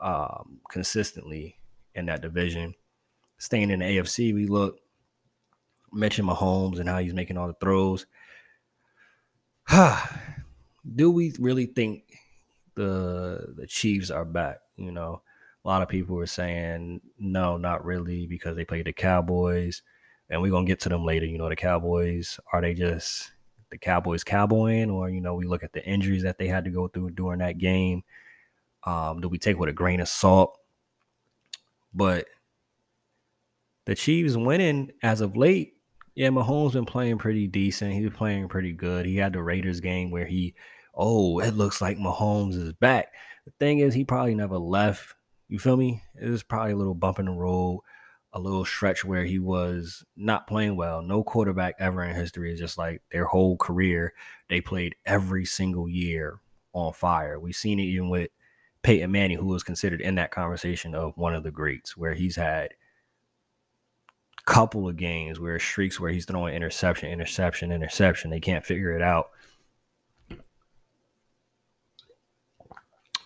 um, 0.00 0.60
consistently 0.70 1.58
in 1.94 2.06
that 2.06 2.22
division. 2.22 2.74
Staying 3.38 3.70
in 3.70 3.80
the 3.80 3.84
AFC, 3.84 4.34
we 4.34 4.46
look 4.46 4.78
mention 5.92 6.26
Mahomes 6.26 6.80
and 6.80 6.88
how 6.88 6.98
he's 6.98 7.14
making 7.14 7.36
all 7.36 7.46
the 7.46 7.54
throws. 7.54 8.06
Do 10.94 11.10
we 11.10 11.32
really 11.38 11.66
think 11.66 12.04
the 12.74 13.54
the 13.56 13.66
Chiefs 13.66 14.10
are 14.10 14.24
back? 14.24 14.58
You 14.76 14.92
know, 14.92 15.22
a 15.64 15.68
lot 15.68 15.82
of 15.82 15.88
people 15.88 16.16
were 16.16 16.26
saying 16.26 17.00
no, 17.18 17.56
not 17.56 17.84
really, 17.84 18.26
because 18.26 18.56
they 18.56 18.64
played 18.64 18.86
the 18.86 18.92
Cowboys, 18.92 19.82
and 20.30 20.40
we're 20.40 20.50
gonna 20.50 20.66
get 20.66 20.80
to 20.80 20.88
them 20.88 21.04
later. 21.04 21.26
You 21.26 21.38
know, 21.38 21.48
the 21.48 21.56
Cowboys 21.56 22.38
are 22.52 22.60
they 22.60 22.74
just 22.74 23.32
the 23.70 23.78
Cowboys 23.78 24.24
cowboying, 24.24 24.90
or 24.90 25.10
you 25.10 25.20
know, 25.20 25.34
we 25.34 25.46
look 25.46 25.64
at 25.64 25.72
the 25.72 25.84
injuries 25.84 26.22
that 26.22 26.38
they 26.38 26.46
had 26.46 26.64
to 26.64 26.70
go 26.70 26.88
through 26.88 27.10
during 27.10 27.40
that 27.40 27.58
game. 27.58 28.02
Um, 28.84 29.20
do 29.20 29.28
we 29.28 29.38
take 29.38 29.58
with 29.58 29.68
a 29.68 29.72
grain 29.72 30.00
of 30.00 30.08
salt? 30.08 30.58
But 31.92 32.26
the 33.86 33.94
Chiefs 33.94 34.36
winning 34.36 34.92
as 35.02 35.20
of 35.20 35.36
late, 35.36 35.74
yeah, 36.14 36.28
Mahomes 36.28 36.72
been 36.72 36.84
playing 36.84 37.18
pretty 37.18 37.46
decent. 37.46 37.94
He's 37.94 38.10
playing 38.10 38.48
pretty 38.48 38.72
good. 38.72 39.06
He 39.06 39.16
had 39.16 39.32
the 39.32 39.42
Raiders 39.42 39.80
game 39.80 40.10
where 40.10 40.26
he, 40.26 40.54
oh, 40.94 41.40
it 41.40 41.54
looks 41.54 41.80
like 41.80 41.98
Mahomes 41.98 42.54
is 42.54 42.72
back. 42.74 43.12
The 43.46 43.52
thing 43.58 43.80
is, 43.80 43.94
he 43.94 44.04
probably 44.04 44.34
never 44.34 44.58
left. 44.58 45.14
You 45.48 45.58
feel 45.58 45.76
me? 45.76 46.02
It 46.20 46.28
was 46.28 46.42
probably 46.42 46.72
a 46.72 46.76
little 46.76 46.94
bump 46.94 47.18
in 47.18 47.26
the 47.26 47.32
road, 47.32 47.80
a 48.34 48.40
little 48.40 48.64
stretch 48.64 49.04
where 49.04 49.24
he 49.24 49.38
was 49.38 50.04
not 50.16 50.46
playing 50.46 50.76
well. 50.76 51.00
No 51.00 51.22
quarterback 51.22 51.76
ever 51.78 52.02
in 52.02 52.14
history 52.14 52.52
is 52.52 52.58
just 52.58 52.76
like 52.76 53.00
their 53.10 53.24
whole 53.24 53.56
career. 53.56 54.12
They 54.48 54.60
played 54.60 54.96
every 55.06 55.44
single 55.44 55.88
year 55.88 56.40
on 56.72 56.92
fire. 56.92 57.38
We've 57.38 57.54
seen 57.54 57.78
it 57.78 57.84
even 57.84 58.10
with 58.10 58.30
Peyton 58.82 59.12
Manning, 59.12 59.38
who 59.38 59.46
was 59.46 59.62
considered 59.62 60.00
in 60.00 60.16
that 60.16 60.32
conversation 60.32 60.94
of 60.94 61.16
one 61.16 61.34
of 61.34 61.44
the 61.44 61.52
greats, 61.52 61.96
where 61.96 62.14
he's 62.14 62.36
had 62.36 62.74
couple 64.44 64.86
of 64.86 64.96
games 64.96 65.40
where 65.40 65.58
streaks 65.58 65.98
where 65.98 66.10
he's 66.10 66.26
throwing 66.26 66.54
interception, 66.54 67.10
interception, 67.10 67.72
interception. 67.72 68.30
They 68.30 68.40
can't 68.40 68.64
figure 68.64 68.92
it 68.92 69.00
out. 69.00 69.30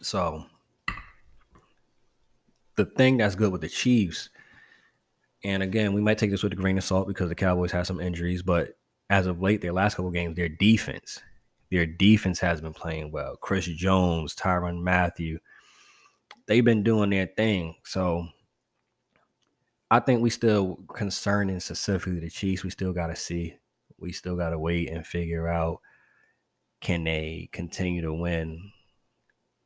So 0.00 0.44
the 2.76 2.84
thing 2.84 3.16
that's 3.16 3.34
good 3.34 3.50
with 3.50 3.62
the 3.62 3.68
Chiefs, 3.68 4.30
and 5.44 5.62
again, 5.62 5.92
we 5.92 6.00
might 6.00 6.18
take 6.18 6.30
this 6.30 6.42
with 6.42 6.52
a 6.52 6.56
grain 6.56 6.78
of 6.78 6.84
salt 6.84 7.08
because 7.08 7.28
the 7.28 7.34
Cowboys 7.34 7.72
have 7.72 7.86
some 7.86 8.00
injuries, 8.00 8.42
but 8.42 8.76
as 9.10 9.26
of 9.26 9.40
late, 9.40 9.60
their 9.60 9.72
last 9.72 9.94
couple 9.94 10.10
games, 10.10 10.36
their 10.36 10.48
defense, 10.48 11.20
their 11.70 11.86
defense 11.86 12.40
has 12.40 12.60
been 12.60 12.74
playing 12.74 13.12
well. 13.12 13.36
Chris 13.36 13.66
Jones, 13.66 14.34
Tyrann 14.34 14.82
Mathieu, 14.82 15.38
they've 16.46 16.64
been 16.64 16.82
doing 16.82 17.10
their 17.10 17.26
thing. 17.26 17.76
So 17.84 18.26
I 19.90 20.00
think 20.00 20.20
we 20.20 20.30
still 20.30 20.78
concerning 20.94 21.60
specifically 21.60 22.20
the 22.20 22.30
Chiefs. 22.30 22.64
We 22.64 22.70
still 22.70 22.92
got 22.92 23.06
to 23.08 23.16
see. 23.16 23.56
We 23.98 24.12
still 24.12 24.36
got 24.36 24.50
to 24.50 24.58
wait 24.58 24.90
and 24.90 25.06
figure 25.06 25.48
out 25.48 25.80
can 26.80 27.04
they 27.04 27.48
continue 27.52 28.02
to 28.02 28.12
win 28.12 28.70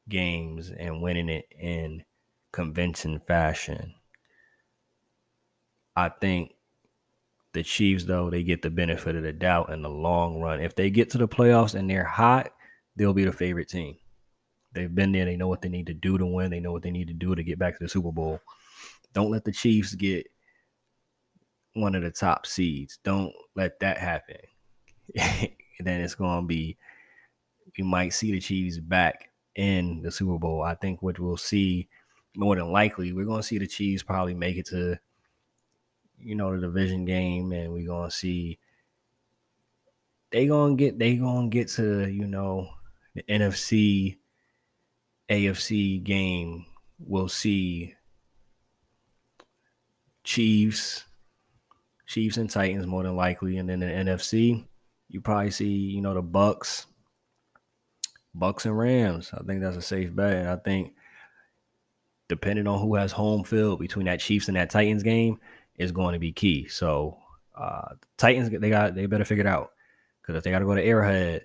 games 0.08 0.70
and 0.70 1.02
winning 1.02 1.28
it 1.28 1.46
in 1.58 2.04
convincing 2.52 3.20
fashion. 3.26 3.94
I 5.96 6.08
think 6.08 6.54
the 7.52 7.62
Chiefs, 7.62 8.04
though, 8.04 8.30
they 8.30 8.42
get 8.42 8.62
the 8.62 8.70
benefit 8.70 9.16
of 9.16 9.22
the 9.22 9.32
doubt 9.32 9.70
in 9.72 9.82
the 9.82 9.90
long 9.90 10.40
run. 10.40 10.60
If 10.60 10.74
they 10.74 10.90
get 10.90 11.10
to 11.10 11.18
the 11.18 11.28
playoffs 11.28 11.74
and 11.74 11.88
they're 11.88 12.04
hot, 12.04 12.52
they'll 12.96 13.12
be 13.12 13.24
the 13.24 13.32
favorite 13.32 13.68
team. 13.68 13.96
They've 14.72 14.94
been 14.94 15.12
there. 15.12 15.26
They 15.26 15.36
know 15.36 15.48
what 15.48 15.60
they 15.60 15.68
need 15.68 15.86
to 15.88 15.94
do 15.94 16.16
to 16.16 16.26
win. 16.26 16.50
They 16.50 16.60
know 16.60 16.72
what 16.72 16.82
they 16.82 16.90
need 16.90 17.08
to 17.08 17.14
do 17.14 17.34
to 17.34 17.42
get 17.42 17.58
back 17.58 17.76
to 17.78 17.84
the 17.84 17.90
Super 17.90 18.10
Bowl. 18.10 18.40
Don't 19.12 19.30
let 19.30 19.44
the 19.44 19.52
Chiefs 19.52 19.94
get 19.94 20.26
one 21.74 21.94
of 21.94 22.02
the 22.02 22.10
top 22.10 22.46
seeds. 22.46 22.98
Don't 23.04 23.32
let 23.54 23.78
that 23.80 23.98
happen. 23.98 24.38
then 25.14 26.00
it's 26.00 26.14
going 26.14 26.42
to 26.42 26.46
be, 26.46 26.78
we 27.76 27.84
might 27.84 28.14
see 28.14 28.32
the 28.32 28.40
Chiefs 28.40 28.78
back 28.78 29.28
in 29.54 30.02
the 30.02 30.10
Super 30.10 30.38
Bowl. 30.38 30.62
I 30.62 30.74
think 30.74 31.02
what 31.02 31.18
we'll 31.18 31.36
see 31.36 31.88
more 32.34 32.56
than 32.56 32.72
likely, 32.72 33.12
we're 33.12 33.26
going 33.26 33.40
to 33.40 33.46
see 33.46 33.58
the 33.58 33.66
Chiefs 33.66 34.02
probably 34.02 34.34
make 34.34 34.56
it 34.56 34.66
to, 34.66 34.98
you 36.22 36.34
know, 36.34 36.54
the 36.54 36.66
division 36.66 37.04
game, 37.04 37.52
and 37.52 37.72
we're 37.72 37.86
to 37.86 38.10
see 38.10 38.58
they 40.30 40.46
gonna 40.46 40.74
get 40.74 40.98
they 40.98 41.16
gonna 41.16 41.48
get 41.48 41.68
to 41.68 42.08
you 42.08 42.26
know 42.26 42.70
the 43.14 43.22
NFC 43.24 44.18
AFC 45.28 46.02
game. 46.02 46.66
We'll 46.98 47.28
see 47.28 47.94
Chiefs, 50.24 51.04
Chiefs 52.06 52.36
and 52.36 52.48
Titans 52.48 52.86
more 52.86 53.02
than 53.02 53.16
likely, 53.16 53.58
and 53.58 53.68
then 53.68 53.80
the 53.80 53.86
NFC, 53.86 54.64
you 55.08 55.20
probably 55.20 55.50
see 55.50 55.66
you 55.66 56.00
know 56.00 56.14
the 56.14 56.22
Bucks, 56.22 56.86
Bucks 58.34 58.64
and 58.64 58.76
Rams. 58.76 59.30
I 59.34 59.42
think 59.44 59.60
that's 59.60 59.76
a 59.76 59.82
safe 59.82 60.14
bet. 60.14 60.36
And 60.36 60.48
I 60.48 60.56
think 60.56 60.94
depending 62.28 62.66
on 62.66 62.80
who 62.80 62.94
has 62.94 63.12
home 63.12 63.44
field 63.44 63.78
between 63.78 64.06
that 64.06 64.20
Chiefs 64.20 64.48
and 64.48 64.56
that 64.56 64.70
Titans 64.70 65.02
game 65.02 65.38
is 65.82 65.92
going 65.92 66.14
to 66.14 66.18
be 66.18 66.32
key. 66.32 66.68
So 66.68 67.18
uh 67.54 67.94
Titans 68.16 68.48
they 68.50 68.70
got 68.70 68.94
they 68.94 69.06
better 69.06 69.24
figure 69.24 69.44
it 69.44 69.48
out 69.48 69.72
because 70.20 70.36
if 70.36 70.44
they 70.44 70.50
got 70.50 70.60
to 70.60 70.64
go 70.64 70.74
to 70.74 70.82
Arrowhead, 70.82 71.44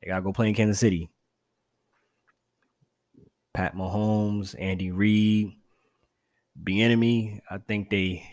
they 0.00 0.08
got 0.08 0.16
to 0.16 0.22
go 0.22 0.32
play 0.32 0.48
in 0.48 0.54
Kansas 0.54 0.78
City. 0.78 1.10
Pat 3.52 3.76
Mahomes, 3.76 4.54
Andy 4.58 4.90
Reid, 4.90 5.52
Bieniemy, 6.62 7.40
I 7.48 7.58
think 7.58 7.88
they 7.88 8.28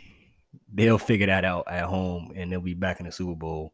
they'll 0.74 0.98
figure 0.98 1.28
that 1.28 1.46
out 1.46 1.68
at 1.68 1.86
home 1.86 2.34
and 2.36 2.52
they'll 2.52 2.60
be 2.60 2.74
back 2.74 3.00
in 3.00 3.06
the 3.06 3.12
Super 3.12 3.36
Bowl. 3.36 3.74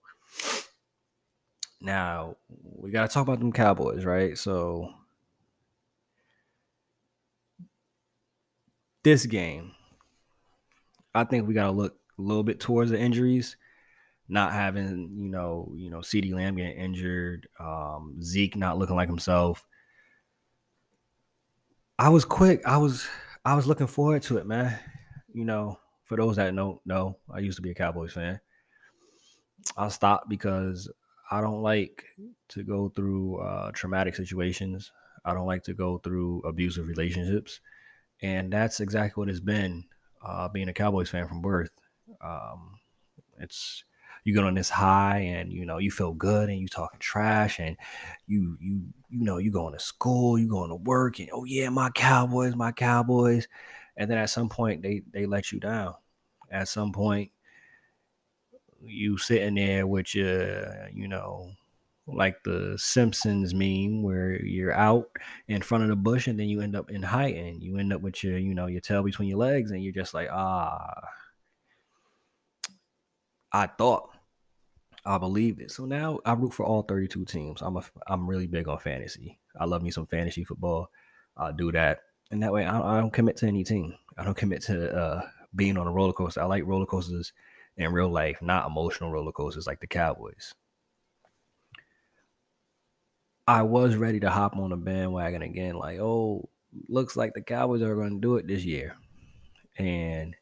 Now 1.80 2.38
we 2.50 2.92
gotta 2.92 3.08
talk 3.08 3.24
about 3.24 3.40
them 3.40 3.52
Cowboys, 3.52 4.04
right? 4.04 4.38
So 4.38 4.94
this 9.04 9.26
game, 9.26 9.72
I 11.18 11.24
think 11.24 11.48
we 11.48 11.54
gotta 11.54 11.72
look 11.72 11.98
a 12.18 12.22
little 12.22 12.44
bit 12.44 12.60
towards 12.60 12.92
the 12.92 13.00
injuries, 13.00 13.58
not 14.30 14.54
having 14.54 15.12
you 15.18 15.30
know 15.30 15.72
you 15.76 15.90
know 15.90 16.00
CeeDee 16.00 16.34
Lamb 16.34 16.56
getting 16.56 16.78
injured, 16.78 17.48
um, 17.60 18.22
Zeke 18.22 18.56
not 18.56 18.78
looking 18.78 18.96
like 18.96 19.10
himself. 19.10 19.66
I 22.00 22.10
was 22.10 22.26
quick. 22.26 22.62
I 22.66 22.78
was 22.78 23.08
I 23.44 23.56
was 23.56 23.68
looking 23.68 23.88
forward 23.88 24.22
to 24.24 24.38
it, 24.38 24.46
man. 24.46 24.78
You 25.34 25.46
know, 25.46 25.80
for 26.04 26.18
those 26.18 26.36
that 26.36 26.56
don't 26.56 26.80
know, 26.86 27.18
I 27.34 27.40
used 27.40 27.58
to 27.58 27.62
be 27.62 27.72
a 27.72 27.76
Cowboys 27.76 28.14
fan. 28.14 28.40
I 29.76 29.90
stopped 29.90 30.30
because 30.30 30.90
I 31.32 31.42
don't 31.42 31.62
like 31.62 32.06
to 32.50 32.64
go 32.64 32.90
through 32.90 33.38
uh, 33.38 33.72
traumatic 33.72 34.16
situations. 34.16 34.92
I 35.26 35.34
don't 35.34 35.48
like 35.48 35.64
to 35.64 35.74
go 35.74 35.98
through 35.98 36.42
abusive 36.46 36.88
relationships, 36.88 37.60
and 38.22 38.54
that's 38.54 38.80
exactly 38.80 39.22
what 39.22 39.30
it's 39.30 39.40
been 39.40 39.84
uh, 40.24 40.48
being 40.50 40.70
a 40.70 40.74
Cowboys 40.74 41.10
fan 41.10 41.28
from 41.28 41.42
birth. 41.42 41.72
Um, 42.22 42.80
it's 43.40 43.84
you 44.24 44.34
get 44.34 44.44
on 44.44 44.56
this 44.56 44.70
high 44.70 45.20
and 45.20 45.54
you 45.54 45.66
know 45.66 45.78
you 45.78 45.90
feel 45.90 46.14
good 46.14 46.50
and 46.50 46.60
you 46.60 46.68
talking 46.68 47.00
trash 47.00 47.60
and 47.60 47.78
you 48.28 48.58
you 48.60 48.82
you 49.10 49.24
know 49.24 49.38
you 49.38 49.52
going 49.52 49.74
to 49.74 49.80
school 49.80 50.38
you 50.38 50.50
going 50.50 50.70
to 50.70 50.76
work 50.76 51.20
and 51.20 51.30
oh 51.32 51.46
yeah 51.46 51.70
my 51.70 51.90
cowboys 51.92 52.54
my 52.54 52.74
cowboys 52.74 53.48
and 53.96 54.12
then 54.12 54.18
at 54.18 54.30
some 54.30 54.50
point 54.50 54.82
they 54.82 55.02
they 55.14 55.26
let 55.26 55.54
you 55.54 55.62
down 55.62 55.94
at 56.52 56.68
some 56.68 56.92
point 56.92 57.32
you 58.84 59.18
sitting 59.18 59.56
there 59.56 59.88
with 59.88 60.14
your 60.14 60.90
you 60.94 61.08
know 61.08 61.50
like 62.08 62.42
the 62.44 62.76
simpsons 62.78 63.54
meme 63.54 64.02
where 64.02 64.42
you're 64.44 64.74
out 64.74 65.10
in 65.48 65.62
front 65.62 65.84
of 65.84 65.90
the 65.90 65.96
bush 65.96 66.28
and 66.28 66.40
then 66.40 66.48
you 66.48 66.62
end 66.62 66.76
up 66.76 66.90
in 66.90 67.04
height 67.04 67.36
and 67.36 67.62
you 67.62 67.78
end 67.78 67.92
up 67.92 68.02
with 68.02 68.24
your 68.24 68.38
you 68.38 68.56
know 68.56 68.68
your 68.68 68.80
tail 68.80 69.04
between 69.04 69.28
your 69.28 69.38
legs 69.38 69.72
and 69.72 69.84
you're 69.84 69.92
just 69.92 70.14
like 70.14 70.30
ah 70.32 71.02
i 73.52 73.68
thought 73.68 74.10
I 75.08 75.18
believe 75.18 75.62
it. 75.62 75.72
So 75.72 75.86
now 75.86 76.20
I 76.26 76.34
root 76.34 76.54
for 76.54 76.66
all 76.66 76.82
32 76.82 77.24
teams. 77.26 77.62
I'm 77.62 77.78
a 77.78 77.84
I'm 78.08 78.30
really 78.30 78.46
big 78.46 78.68
on 78.68 78.78
fantasy. 78.78 79.40
I 79.58 79.64
love 79.64 79.82
me 79.82 79.90
some 79.90 80.06
fantasy 80.06 80.44
football. 80.44 80.90
I 81.38 81.54
do 81.54 81.72
that, 81.72 82.00
and 82.30 82.44
that 82.44 82.52
way 82.52 82.66
I, 82.66 82.98
I 82.98 83.00
don't 83.00 83.14
commit 83.14 83.38
to 83.38 83.48
any 83.48 83.64
team. 83.64 83.96
I 84.18 84.26
don't 84.26 84.36
commit 84.36 84.64
to 84.64 84.94
uh, 84.94 85.22
being 85.56 85.78
on 85.78 85.88
a 85.88 85.92
roller 85.92 86.12
coaster. 86.12 86.42
I 86.42 86.46
like 86.46 86.66
roller 86.66 86.86
coasters 86.86 87.32
in 87.78 87.94
real 87.94 88.10
life, 88.10 88.42
not 88.42 88.68
emotional 88.68 89.12
roller 89.12 89.32
coasters 89.32 89.66
like 89.66 89.80
the 89.80 89.88
Cowboys. 89.88 90.54
I 93.48 93.64
was 93.64 93.96
ready 93.96 94.20
to 94.20 94.30
hop 94.30 94.58
on 94.58 94.72
the 94.72 94.76
bandwagon 94.76 95.42
again, 95.42 95.76
like, 95.76 96.00
oh, 96.00 96.50
looks 96.90 97.16
like 97.16 97.34
the 97.34 97.42
Cowboys 97.42 97.82
are 97.82 97.96
going 97.96 98.16
to 98.16 98.20
do 98.20 98.36
it 98.36 98.46
this 98.46 98.66
year. 98.66 98.98
And 99.78 100.36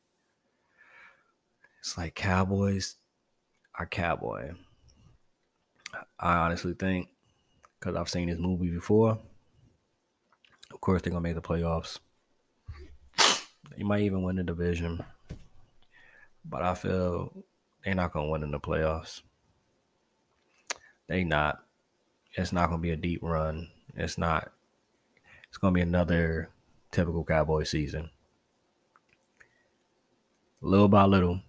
it's 1.80 1.98
like 1.98 2.16
Cowboys 2.16 2.96
are 3.78 3.86
cowboy. 3.86 4.54
I 6.20 6.38
honestly 6.38 6.74
think, 6.74 7.10
because 7.80 7.96
I've 7.96 8.10
seen 8.10 8.30
this 8.30 8.40
movie 8.40 8.70
before, 8.70 9.20
of 10.72 10.82
course 10.82 11.02
they're 11.02 11.12
gonna 11.12 11.22
make 11.22 11.36
the 11.36 11.42
playoffs. 11.42 12.00
They 13.76 13.84
might 13.84 14.02
even 14.02 14.24
win 14.24 14.38
the 14.38 14.44
division, 14.44 15.04
but 16.44 16.62
I 16.62 16.74
feel 16.74 17.44
they're 17.84 17.96
not 17.96 18.14
gonna 18.14 18.30
win 18.30 18.44
in 18.44 18.52
the 18.52 18.60
playoffs. 18.60 19.22
They 21.08 21.24
not. 21.24 21.65
It's 22.36 22.52
not 22.52 22.70
gonna 22.70 22.82
be 22.82 22.92
a 22.92 22.98
deep 22.98 23.22
run. 23.24 23.70
It's 23.96 24.18
not. 24.18 24.52
It's 25.48 25.58
gonna 25.58 25.74
be 25.74 25.82
another 25.82 26.50
typical 26.92 27.24
Cowboy 27.24 27.64
season. 27.64 28.10
Little 30.62 30.88
by 30.88 31.06
little, 31.06 31.42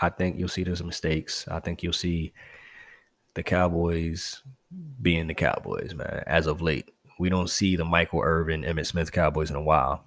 I 0.00 0.08
think 0.08 0.38
you'll 0.38 0.48
see 0.48 0.62
those 0.62 0.82
mistakes. 0.82 1.46
I 1.48 1.60
think 1.60 1.82
you'll 1.82 1.92
see 1.92 2.32
the 3.34 3.42
Cowboys 3.42 4.42
being 5.00 5.26
the 5.26 5.34
Cowboys, 5.34 5.94
man, 5.94 6.22
as 6.26 6.46
of 6.46 6.62
late. 6.62 6.90
We 7.18 7.28
don't 7.28 7.50
see 7.50 7.76
the 7.76 7.84
Michael 7.84 8.20
Irvin, 8.22 8.62
Emmitt 8.62 8.86
Smith 8.86 9.10
Cowboys 9.12 9.50
in 9.50 9.56
a 9.56 9.62
while. 9.62 10.04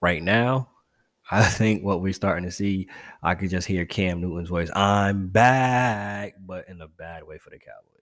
Right 0.00 0.22
now, 0.22 0.68
I 1.30 1.44
think 1.44 1.84
what 1.84 2.02
we're 2.02 2.12
starting 2.12 2.44
to 2.44 2.50
see, 2.50 2.88
I 3.22 3.34
could 3.34 3.50
just 3.50 3.68
hear 3.68 3.84
Cam 3.84 4.20
Newton's 4.20 4.48
voice, 4.48 4.70
I'm 4.74 5.28
back, 5.28 6.34
but 6.44 6.68
in 6.68 6.80
a 6.80 6.88
bad 6.88 7.24
way 7.24 7.38
for 7.38 7.50
the 7.50 7.58
Cowboys. 7.58 7.99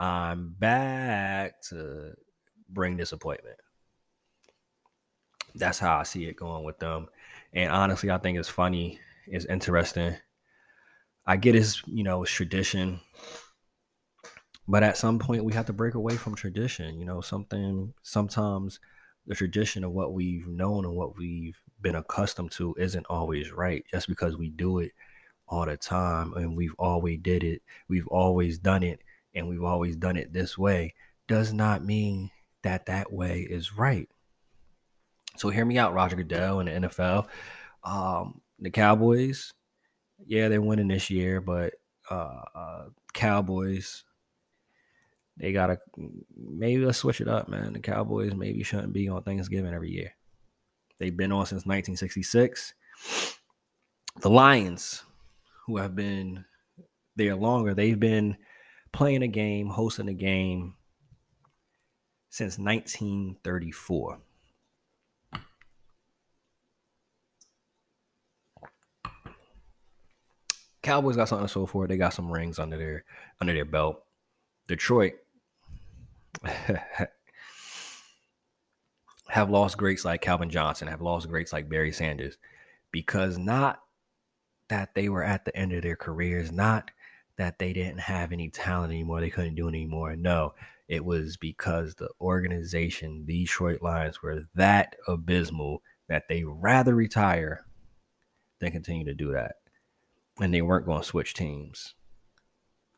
I'm 0.00 0.56
back 0.58 1.60
to 1.68 2.14
bring 2.70 2.96
disappointment. 2.96 3.58
That's 5.54 5.78
how 5.78 5.98
I 5.98 6.04
see 6.04 6.24
it 6.24 6.36
going 6.36 6.64
with 6.64 6.78
them. 6.78 7.08
And 7.52 7.70
honestly, 7.70 8.10
I 8.10 8.16
think 8.18 8.38
it's 8.38 8.48
funny, 8.48 8.98
it's 9.26 9.44
interesting. 9.44 10.16
I 11.26 11.36
get 11.36 11.54
his, 11.54 11.82
you 11.86 12.02
know, 12.02 12.22
it's 12.22 12.32
tradition. 12.32 13.00
But 14.66 14.84
at 14.84 14.96
some 14.96 15.18
point 15.18 15.44
we 15.44 15.52
have 15.52 15.66
to 15.66 15.72
break 15.74 15.94
away 15.94 16.16
from 16.16 16.34
tradition. 16.34 16.98
You 16.98 17.04
know, 17.04 17.20
something 17.20 17.92
sometimes 18.02 18.80
the 19.26 19.34
tradition 19.34 19.84
of 19.84 19.92
what 19.92 20.14
we've 20.14 20.46
known 20.46 20.86
and 20.86 20.96
what 20.96 21.18
we've 21.18 21.58
been 21.82 21.96
accustomed 21.96 22.52
to 22.52 22.74
isn't 22.78 23.06
always 23.10 23.52
right. 23.52 23.84
Just 23.90 24.08
because 24.08 24.36
we 24.36 24.48
do 24.48 24.78
it 24.78 24.92
all 25.46 25.66
the 25.66 25.76
time 25.76 26.32
and 26.34 26.56
we've 26.56 26.74
always 26.78 27.18
did 27.20 27.44
it, 27.44 27.60
we've 27.88 28.06
always 28.06 28.58
done 28.58 28.82
it, 28.82 29.00
and 29.34 29.48
we've 29.48 29.64
always 29.64 29.96
done 29.96 30.16
it 30.16 30.32
this 30.32 30.58
way 30.58 30.94
does 31.28 31.52
not 31.52 31.84
mean 31.84 32.30
that 32.62 32.86
that 32.86 33.12
way 33.12 33.40
is 33.40 33.76
right. 33.76 34.08
So 35.36 35.48
hear 35.48 35.64
me 35.64 35.78
out, 35.78 35.94
Roger 35.94 36.16
Goodell 36.16 36.60
and 36.60 36.68
the 36.68 36.88
NFL. 36.88 37.26
Um, 37.84 38.40
the 38.58 38.70
Cowboys, 38.70 39.52
yeah, 40.26 40.48
they're 40.48 40.60
winning 40.60 40.88
this 40.88 41.08
year, 41.08 41.40
but 41.40 41.74
uh, 42.10 42.42
uh, 42.54 42.84
Cowboys, 43.14 44.04
they 45.36 45.52
gotta 45.52 45.78
maybe 46.36 46.84
let's 46.84 46.98
switch 46.98 47.20
it 47.20 47.28
up, 47.28 47.48
man. 47.48 47.72
The 47.72 47.80
Cowboys 47.80 48.34
maybe 48.34 48.62
shouldn't 48.62 48.92
be 48.92 49.08
on 49.08 49.22
Thanksgiving 49.22 49.72
every 49.72 49.90
year. 49.90 50.14
They've 50.98 51.16
been 51.16 51.32
on 51.32 51.46
since 51.46 51.64
1966. 51.64 52.74
The 54.20 54.28
Lions, 54.28 55.04
who 55.66 55.78
have 55.78 55.96
been 55.96 56.44
there 57.16 57.36
longer, 57.36 57.72
they've 57.72 57.98
been 57.98 58.36
playing 58.92 59.22
a 59.22 59.28
game, 59.28 59.68
hosting 59.68 60.08
a 60.08 60.14
game 60.14 60.74
since 62.28 62.58
1934. 62.58 64.18
Cowboys 70.82 71.16
got 71.16 71.28
something 71.28 71.46
to 71.46 71.52
show 71.52 71.66
for 71.66 71.84
it. 71.84 71.88
They 71.88 71.98
got 71.98 72.14
some 72.14 72.32
rings 72.32 72.58
under 72.58 72.78
their 72.78 73.04
under 73.40 73.52
their 73.52 73.64
belt. 73.64 74.02
Detroit 74.66 75.14
have 79.28 79.50
lost 79.50 79.76
greats 79.76 80.04
like 80.04 80.22
Calvin 80.22 80.50
Johnson, 80.50 80.88
have 80.88 81.02
lost 81.02 81.28
greats 81.28 81.52
like 81.52 81.68
Barry 81.68 81.92
Sanders, 81.92 82.38
because 82.90 83.36
not 83.38 83.80
that 84.68 84.94
they 84.94 85.08
were 85.08 85.24
at 85.24 85.44
the 85.44 85.54
end 85.56 85.72
of 85.72 85.82
their 85.82 85.96
careers, 85.96 86.50
not 86.50 86.90
that 87.40 87.58
they 87.58 87.72
didn't 87.72 88.00
have 88.00 88.32
any 88.32 88.50
talent 88.50 88.92
anymore, 88.92 89.18
they 89.18 89.30
couldn't 89.30 89.54
do 89.54 89.66
it 89.66 89.70
anymore. 89.70 90.14
No, 90.14 90.52
it 90.88 91.02
was 91.02 91.38
because 91.38 91.94
the 91.94 92.10
organization, 92.20 93.24
the 93.24 93.44
Detroit 93.44 93.80
Lions, 93.80 94.22
were 94.22 94.42
that 94.54 94.94
abysmal 95.08 95.80
that 96.06 96.24
they 96.28 96.44
rather 96.44 96.94
retire 96.94 97.64
than 98.58 98.72
continue 98.72 99.06
to 99.06 99.14
do 99.14 99.32
that 99.32 99.54
and 100.38 100.52
they 100.52 100.60
weren't 100.60 100.84
going 100.84 101.00
to 101.00 101.06
switch 101.06 101.32
teams, 101.32 101.94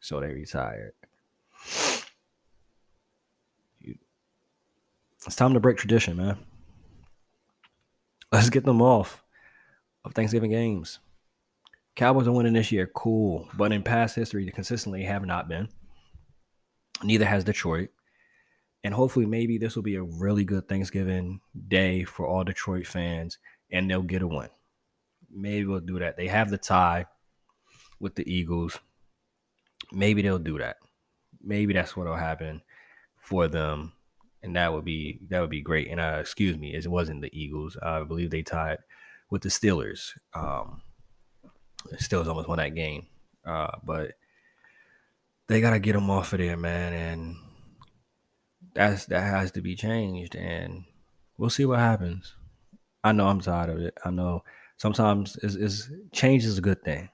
so 0.00 0.18
they 0.18 0.32
retired. 0.32 0.94
It's 5.24 5.36
time 5.36 5.54
to 5.54 5.60
break 5.60 5.76
tradition, 5.76 6.16
man. 6.16 6.38
Let's 8.32 8.50
get 8.50 8.64
them 8.64 8.82
off 8.82 9.22
of 10.04 10.14
Thanksgiving 10.14 10.50
games. 10.50 10.98
Cowboys 11.94 12.26
are 12.26 12.32
winning 12.32 12.54
this 12.54 12.72
year, 12.72 12.90
cool. 12.94 13.48
But 13.54 13.72
in 13.72 13.82
past 13.82 14.16
history, 14.16 14.44
they 14.44 14.50
consistently 14.50 15.04
have 15.04 15.24
not 15.24 15.48
been. 15.48 15.68
Neither 17.02 17.26
has 17.26 17.44
Detroit. 17.44 17.90
And 18.84 18.94
hopefully, 18.94 19.26
maybe 19.26 19.58
this 19.58 19.76
will 19.76 19.82
be 19.82 19.96
a 19.96 20.02
really 20.02 20.44
good 20.44 20.68
Thanksgiving 20.68 21.40
day 21.68 22.04
for 22.04 22.26
all 22.26 22.42
Detroit 22.42 22.86
fans, 22.86 23.38
and 23.70 23.88
they'll 23.88 24.02
get 24.02 24.22
a 24.22 24.26
win. 24.26 24.48
Maybe 25.30 25.64
we'll 25.66 25.80
do 25.80 26.00
that. 26.00 26.16
They 26.16 26.28
have 26.28 26.50
the 26.50 26.58
tie 26.58 27.06
with 28.00 28.16
the 28.16 28.30
Eagles. 28.30 28.78
Maybe 29.92 30.22
they'll 30.22 30.38
do 30.38 30.58
that. 30.58 30.76
Maybe 31.40 31.72
that's 31.72 31.96
what'll 31.96 32.16
happen 32.16 32.62
for 33.20 33.46
them, 33.46 33.92
and 34.42 34.56
that 34.56 34.72
would 34.72 34.84
be 34.84 35.20
that 35.28 35.40
would 35.40 35.50
be 35.50 35.62
great. 35.62 35.88
And 35.88 36.00
uh, 36.00 36.18
excuse 36.20 36.58
me, 36.58 36.74
it 36.74 36.86
wasn't 36.88 37.22
the 37.22 37.30
Eagles. 37.32 37.76
I 37.80 38.02
believe 38.02 38.30
they 38.30 38.42
tied 38.42 38.78
with 39.30 39.42
the 39.42 39.48
Steelers. 39.48 40.10
Um, 40.34 40.82
Steelers 41.94 42.26
almost 42.26 42.48
won 42.48 42.58
that 42.58 42.74
game, 42.74 43.06
uh, 43.44 43.70
but 43.84 44.12
they 45.46 45.60
gotta 45.60 45.78
get 45.78 45.92
them 45.92 46.10
off 46.10 46.32
of 46.32 46.38
there, 46.38 46.56
man. 46.56 46.92
And 46.92 47.36
that's 48.74 49.06
that 49.06 49.22
has 49.22 49.50
to 49.52 49.60
be 49.60 49.74
changed, 49.74 50.34
and 50.34 50.84
we'll 51.36 51.50
see 51.50 51.64
what 51.64 51.78
happens. 51.78 52.34
I 53.04 53.12
know 53.12 53.26
I'm 53.26 53.40
tired 53.40 53.70
of 53.70 53.78
it. 53.78 53.98
I 54.04 54.10
know 54.10 54.44
sometimes 54.76 55.36
is 55.36 55.56
is 55.56 55.90
change 56.12 56.44
is 56.44 56.58
a 56.58 56.62
good 56.62 56.82
thing. 56.82 57.08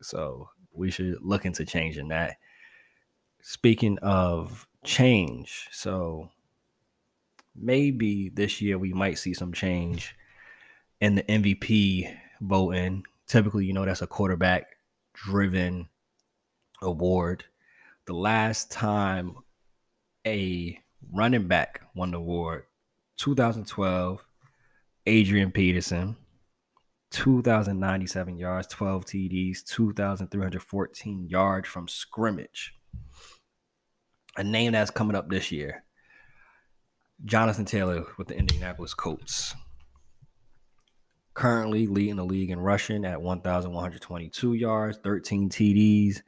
So 0.00 0.48
we 0.72 0.90
should 0.90 1.18
look 1.22 1.44
into 1.44 1.64
changing 1.64 2.08
that. 2.08 2.36
Speaking 3.42 3.98
of 3.98 4.66
change, 4.84 5.68
so 5.70 6.30
maybe 7.54 8.28
this 8.28 8.60
year 8.60 8.78
we 8.78 8.92
might 8.92 9.18
see 9.18 9.34
some 9.34 9.52
change 9.52 10.14
in 11.00 11.16
the 11.16 11.22
MVP 11.24 12.14
voting. 12.40 13.04
Typically, 13.26 13.64
you 13.64 13.72
know, 13.72 13.84
that's 13.84 14.02
a 14.02 14.06
quarterback 14.06 14.66
driven 15.14 15.88
award. 16.82 17.44
The 18.06 18.14
last 18.14 18.70
time 18.70 19.36
a 20.26 20.78
running 21.12 21.48
back 21.48 21.80
won 21.94 22.10
the 22.10 22.18
award, 22.18 22.64
2012, 23.18 24.24
Adrian 25.06 25.50
Peterson, 25.50 26.16
2,097 27.12 28.38
yards, 28.38 28.66
12 28.68 29.04
TDs, 29.04 29.64
2,314 29.64 31.28
yards 31.28 31.68
from 31.68 31.86
scrimmage. 31.86 32.74
A 34.36 34.42
name 34.42 34.72
that's 34.72 34.90
coming 34.90 35.14
up 35.14 35.28
this 35.28 35.52
year. 35.52 35.84
Jonathan 37.24 37.64
Taylor 37.66 38.06
with 38.18 38.28
the 38.28 38.36
Indianapolis 38.36 38.94
Colts. 38.94 39.54
Currently 41.34 41.86
leading 41.86 42.16
the 42.16 42.24
league 42.24 42.50
in 42.50 42.60
rushing 42.60 43.04
at 43.04 43.22
1,122 43.22 44.54
yards, 44.54 44.98
13 45.02 45.48
TDs, 45.48 46.22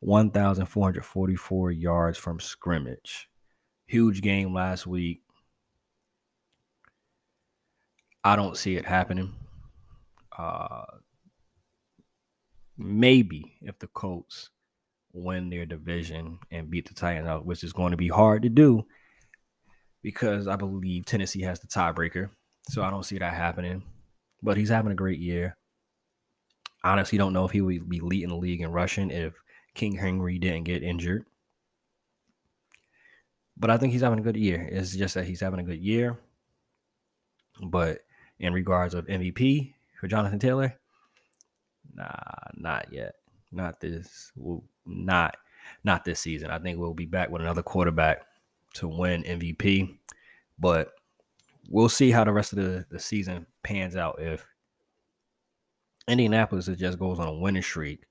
1,444 0.00 1.70
yards 1.70 2.18
from 2.18 2.40
scrimmage. 2.40 3.28
Huge 3.86 4.20
game 4.20 4.52
last 4.52 4.86
week. 4.86 5.22
I 8.22 8.36
don't 8.36 8.56
see 8.56 8.76
it 8.76 8.84
happening. 8.84 9.34
Uh, 10.36 10.84
maybe 12.76 13.56
if 13.62 13.78
the 13.78 13.86
Colts 13.88 14.50
win 15.12 15.50
their 15.50 15.66
division 15.66 16.38
and 16.50 16.70
beat 16.70 16.86
the 16.88 16.94
Titans 16.94 17.28
out, 17.28 17.46
which 17.46 17.64
is 17.64 17.72
going 17.72 17.90
to 17.90 17.96
be 17.96 18.08
hard 18.08 18.42
to 18.42 18.48
do 18.48 18.86
because 20.02 20.48
I 20.48 20.56
believe 20.56 21.04
Tennessee 21.04 21.42
has 21.42 21.60
the 21.60 21.66
tiebreaker. 21.66 22.30
So 22.68 22.82
I 22.82 22.90
don't 22.90 23.04
see 23.04 23.18
that 23.18 23.34
happening. 23.34 23.82
But 24.42 24.56
he's 24.56 24.70
having 24.70 24.92
a 24.92 24.96
great 24.96 25.18
year. 25.18 25.56
Honestly, 26.82 27.18
don't 27.18 27.32
know 27.32 27.44
if 27.44 27.50
he 27.50 27.60
would 27.60 27.88
be 27.88 28.00
leading 28.00 28.30
the 28.30 28.36
league 28.36 28.62
in 28.62 28.72
rushing 28.72 29.10
if 29.10 29.34
King 29.74 29.96
Henry 29.96 30.38
didn't 30.38 30.64
get 30.64 30.82
injured. 30.82 31.26
But 33.56 33.70
I 33.70 33.76
think 33.76 33.92
he's 33.92 34.00
having 34.00 34.18
a 34.18 34.22
good 34.22 34.36
year. 34.36 34.66
It's 34.72 34.96
just 34.96 35.14
that 35.14 35.26
he's 35.26 35.40
having 35.40 35.60
a 35.60 35.64
good 35.64 35.80
year. 35.80 36.18
But 37.62 38.00
in 38.38 38.54
regards 38.54 38.94
of 38.94 39.06
MVP 39.06 39.74
for 40.00 40.08
Jonathan 40.08 40.38
Taylor, 40.38 40.78
nah, 41.94 42.06
not 42.54 42.90
yet. 42.90 43.16
Not 43.52 43.80
this. 43.80 44.32
Not 44.86 45.36
not 45.84 46.04
this 46.04 46.20
season. 46.20 46.50
I 46.50 46.58
think 46.58 46.78
we'll 46.78 46.94
be 46.94 47.06
back 47.06 47.30
with 47.30 47.42
another 47.42 47.62
quarterback 47.62 48.24
to 48.74 48.88
win 48.88 49.22
MVP. 49.24 49.98
But 50.58 50.92
we'll 51.70 51.88
see 51.88 52.10
how 52.10 52.24
the 52.24 52.32
rest 52.32 52.52
of 52.52 52.58
the, 52.58 52.84
the 52.90 52.98
season 52.98 53.46
pans 53.62 53.96
out. 53.96 54.20
If 54.20 54.44
Indianapolis 56.06 56.66
just 56.66 56.98
goes 56.98 57.18
on 57.18 57.28
a 57.28 57.34
winning 57.34 57.62
streak 57.62 58.04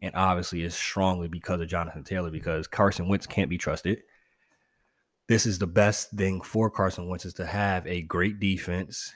and 0.00 0.14
obviously 0.16 0.64
it's 0.64 0.74
strongly 0.74 1.28
because 1.28 1.60
of 1.60 1.68
Jonathan 1.68 2.02
Taylor 2.02 2.30
because 2.30 2.66
Carson 2.66 3.08
Wentz 3.08 3.26
can't 3.26 3.50
be 3.50 3.58
trusted. 3.58 4.02
This 5.28 5.46
is 5.46 5.58
the 5.58 5.66
best 5.66 6.10
thing 6.10 6.40
for 6.40 6.70
Carson 6.70 7.08
Wentz 7.08 7.24
is 7.24 7.34
to 7.34 7.46
have 7.46 7.86
a 7.86 8.02
great 8.02 8.40
defense, 8.40 9.12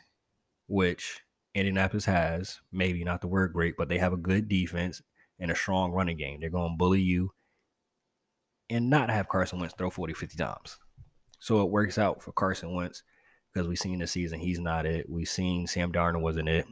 which 0.69 1.23
Indianapolis 1.55 2.05
has. 2.05 2.61
Maybe 2.71 3.03
not 3.03 3.23
the 3.23 3.29
word 3.29 3.53
great, 3.53 3.77
but 3.77 3.89
they 3.89 3.99
have 3.99 4.13
a 4.13 4.19
good 4.19 4.49
defense 4.49 5.03
and 5.41 5.51
a 5.51 5.57
strong 5.57 5.91
running 5.91 6.17
game. 6.17 6.41
They're 6.41 6.51
going 6.51 6.73
to 6.73 6.79
bully 6.79 7.01
you 7.01 7.33
and 8.71 8.89
not 8.89 9.11
have 9.11 9.29
Carson 9.29 9.59
Wentz 9.59 9.75
throw 9.77 9.91
40, 9.91 10.15
50 10.15 10.37
times. 10.37 10.79
So 11.41 11.63
it 11.63 11.71
works 11.71 11.99
out 11.99 12.23
for 12.23 12.33
Carson 12.33 12.75
Wentz 12.75 13.03
because 13.57 13.69
we've 13.69 13.79
seen 13.79 14.01
this 14.01 14.12
season 14.12 14.38
he's 14.38 14.61
not 14.61 14.85
it. 14.85 15.09
We've 15.09 15.27
seen 15.27 15.66
Sam 15.66 15.90
Darnold 15.90 16.21
wasn't 16.21 16.51
it 16.51 16.66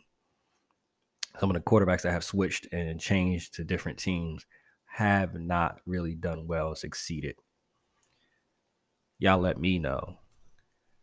some 1.40 1.50
of 1.50 1.54
the 1.54 1.62
quarterbacks 1.62 2.02
that 2.02 2.12
have 2.12 2.24
switched 2.24 2.68
and 2.72 3.00
changed 3.00 3.54
to 3.54 3.64
different 3.64 3.98
teams 3.98 4.44
have 4.84 5.34
not 5.34 5.80
really 5.86 6.14
done 6.14 6.46
well, 6.46 6.74
succeeded. 6.74 7.36
Y'all 9.18 9.40
let 9.40 9.58
me 9.58 9.78
know. 9.78 10.18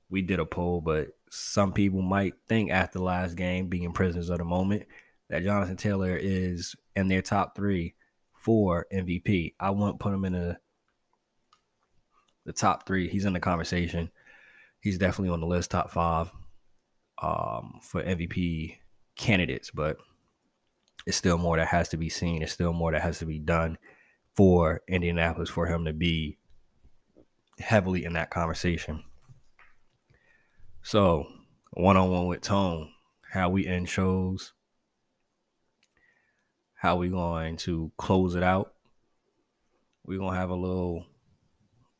We 0.10 0.22
did 0.22 0.39
a 0.39 0.46
poll, 0.46 0.82
but 0.82 1.10
some 1.32 1.74
people 1.74 2.02
might 2.02 2.36
think 2.48 2.70
after 2.70 3.00
the 3.00 3.04
last 3.04 3.36
game, 3.36 3.67
being 3.67 3.91
prisoners 3.91 4.30
of 4.30 4.38
the 4.38 4.46
moment, 4.46 4.84
that 5.30 5.44
Jonathan 5.44 5.78
Taylor 5.78 6.15
is 6.15 6.76
in 6.96 7.08
their 7.08 7.22
top 7.22 7.56
three 7.56 7.96
for 8.34 8.86
MVP. 8.94 9.56
I 9.60 9.72
won't 9.72 10.00
put 10.00 10.13
him 10.13 10.26
in 10.26 10.34
the 10.34 10.58
the 12.46 12.54
top 12.54 12.86
three. 12.88 13.08
He's 13.08 13.26
in 13.26 13.34
the 13.34 13.39
conversation. 13.39 14.12
He's 14.82 14.98
definitely 14.98 15.34
on 15.34 15.39
the 15.39 15.48
list, 15.48 15.72
top 15.72 15.91
five 15.91 16.32
um, 17.22 17.80
for 17.84 18.04
MVP 18.04 18.78
candidates, 19.15 19.70
but 19.72 19.98
it's 21.06 21.17
still 21.17 21.38
more 21.38 21.58
that 21.58 21.67
has 21.67 21.89
to 21.89 21.98
be 21.98 22.10
seen. 22.10 22.41
It's 22.41 22.52
still 22.52 22.74
more 22.74 22.91
that 22.91 23.02
has 23.02 23.20
to 23.20 23.26
be 23.26 23.39
done 23.39 23.78
for 24.36 24.82
Indianapolis 24.88 25.50
for 25.50 25.67
him 25.67 25.86
to 25.86 25.94
be 25.94 26.38
heavily 27.60 28.06
in 28.06 28.13
that 28.13 28.32
conversation. 28.32 29.04
So, 30.82 31.28
one 31.72 31.98
on 31.98 32.10
one 32.10 32.26
with 32.26 32.41
Tone, 32.41 32.89
how 33.32 33.50
we 33.50 33.67
end 33.67 33.88
shows, 33.88 34.54
how 36.74 36.96
we 36.96 37.10
going 37.10 37.58
to 37.58 37.91
close 37.98 38.34
it 38.34 38.44
out. 38.44 38.74
We're 40.06 40.17
gonna 40.17 40.38
have 40.38 40.50
a 40.50 40.56
little 40.56 41.06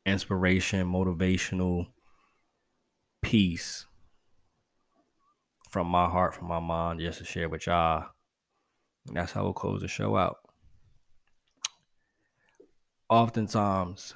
inspiration, 0.06 0.91
motivational 0.91 1.88
piece 3.22 3.86
from 5.70 5.88
my 5.88 6.10
heart, 6.10 6.34
from 6.36 6.48
my 6.48 6.60
mind, 6.60 7.00
just 7.00 7.20
to 7.20 7.26
share 7.26 7.50
with 7.50 7.68
y'all 7.68 8.08
and 9.08 9.18
that's 9.18 9.32
how 9.32 9.44
we'll 9.44 9.54
close 9.54 9.82
the 9.82 9.88
show 9.88 10.16
out. 10.16 10.38
Oftentimes, 13.10 14.14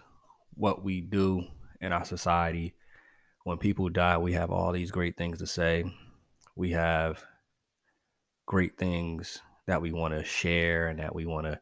what 0.56 0.84
we 0.84 1.02
do 1.02 1.46
in 1.82 1.92
our 1.92 2.06
society, 2.06 2.76
when 3.44 3.58
people 3.58 3.90
die, 3.90 4.18
we 4.18 4.34
have 4.34 4.52
all 4.52 4.72
these 4.72 4.92
great 4.92 5.18
things 5.18 5.40
to 5.40 5.48
say. 5.48 5.84
We 6.56 6.72
have 6.72 7.24
great 8.46 8.78
things 8.78 9.42
that 9.68 9.82
we 9.82 9.92
want 9.92 10.14
to 10.14 10.24
share 10.24 10.88
and 10.88 11.00
that 11.00 11.14
we 11.14 11.26
want 11.26 11.48
to, 11.48 11.60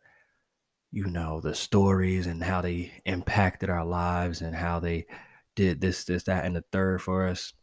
you 0.91 1.05
know, 1.05 1.39
the 1.39 1.55
stories 1.55 2.27
and 2.27 2.43
how 2.43 2.61
they 2.61 2.91
impacted 3.05 3.69
our 3.69 3.85
lives 3.85 4.41
and 4.41 4.55
how 4.55 4.79
they 4.79 5.07
did 5.55 5.81
this, 5.81 6.03
this, 6.03 6.23
that, 6.23 6.45
and 6.45 6.55
the 6.55 6.63
third 6.71 7.01
for 7.01 7.27
us. 7.27 7.53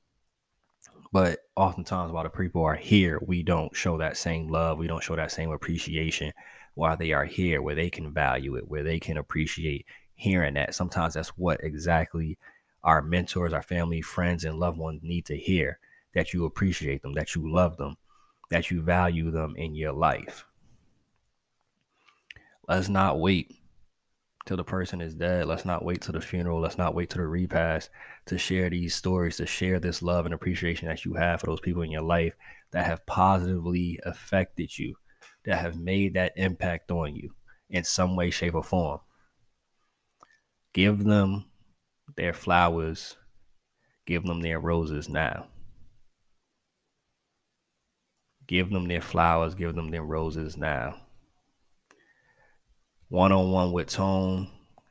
But 1.12 1.40
oftentimes, 1.56 2.12
while 2.12 2.24
the 2.24 2.30
people 2.30 2.62
are 2.62 2.76
here, 2.76 3.18
we 3.20 3.42
don't 3.42 3.74
show 3.74 3.98
that 3.98 4.16
same 4.16 4.48
love. 4.48 4.78
We 4.78 4.86
don't 4.86 5.02
show 5.02 5.16
that 5.16 5.32
same 5.32 5.50
appreciation 5.50 6.32
while 6.74 6.96
they 6.96 7.12
are 7.12 7.24
here, 7.24 7.60
where 7.62 7.74
they 7.74 7.90
can 7.90 8.12
value 8.12 8.54
it, 8.54 8.68
where 8.68 8.84
they 8.84 9.00
can 9.00 9.16
appreciate 9.16 9.86
hearing 10.14 10.54
that. 10.54 10.74
Sometimes 10.74 11.14
that's 11.14 11.30
what 11.30 11.62
exactly 11.64 12.38
our 12.84 13.02
mentors, 13.02 13.52
our 13.52 13.62
family, 13.62 14.02
friends, 14.02 14.44
and 14.44 14.58
loved 14.58 14.78
ones 14.78 15.00
need 15.02 15.26
to 15.26 15.36
hear 15.36 15.78
that 16.14 16.32
you 16.32 16.44
appreciate 16.44 17.02
them, 17.02 17.14
that 17.14 17.34
you 17.34 17.52
love 17.52 17.76
them, 17.76 17.96
that 18.50 18.70
you 18.70 18.80
value 18.80 19.30
them 19.30 19.54
in 19.56 19.74
your 19.74 19.92
life. 19.92 20.44
Let's 22.68 22.88
not 22.88 23.18
wait 23.18 23.59
till 24.46 24.56
the 24.56 24.64
person 24.64 25.00
is 25.00 25.14
dead. 25.14 25.46
Let's 25.46 25.64
not 25.64 25.84
wait 25.84 26.00
till 26.00 26.12
the 26.12 26.20
funeral. 26.20 26.60
Let's 26.60 26.78
not 26.78 26.94
wait 26.94 27.10
till 27.10 27.22
the 27.22 27.28
repast 27.28 27.90
to 28.26 28.38
share 28.38 28.70
these 28.70 28.94
stories, 28.94 29.36
to 29.36 29.46
share 29.46 29.78
this 29.78 30.02
love 30.02 30.24
and 30.24 30.34
appreciation 30.34 30.88
that 30.88 31.04
you 31.04 31.14
have 31.14 31.40
for 31.40 31.46
those 31.46 31.60
people 31.60 31.82
in 31.82 31.90
your 31.90 32.02
life 32.02 32.34
that 32.72 32.86
have 32.86 33.04
positively 33.06 33.98
affected 34.04 34.76
you, 34.78 34.94
that 35.44 35.58
have 35.58 35.76
made 35.76 36.14
that 36.14 36.32
impact 36.36 36.90
on 36.90 37.14
you 37.14 37.34
in 37.68 37.84
some 37.84 38.16
way, 38.16 38.30
shape, 38.30 38.54
or 38.54 38.62
form. 38.62 39.00
Give 40.72 41.04
them 41.04 41.46
their 42.16 42.32
flowers, 42.32 43.16
give 44.06 44.24
them 44.24 44.40
their 44.40 44.60
roses 44.60 45.08
now. 45.08 45.48
Give 48.46 48.70
them 48.70 48.88
their 48.88 49.00
flowers, 49.00 49.54
give 49.54 49.76
them 49.76 49.90
their 49.90 50.02
roses 50.02 50.56
now 50.56 50.96
one 53.10 53.32
on 53.32 53.50
one 53.50 53.72
with 53.72 53.88
Tone 53.88 54.48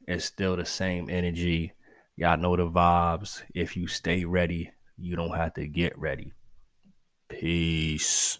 it's 0.09 0.25
still 0.25 0.55
the 0.55 0.65
same 0.65 1.07
energy. 1.07 1.73
Y'all 2.17 2.35
know 2.35 2.55
the 2.55 2.65
vibes. 2.65 3.43
If 3.53 3.77
you 3.77 3.85
stay 3.85 4.25
ready, 4.25 4.71
you 4.97 5.15
don't 5.15 5.37
have 5.37 5.53
to 5.53 5.67
get 5.67 5.95
ready. 5.99 6.33
Peace. 7.29 8.39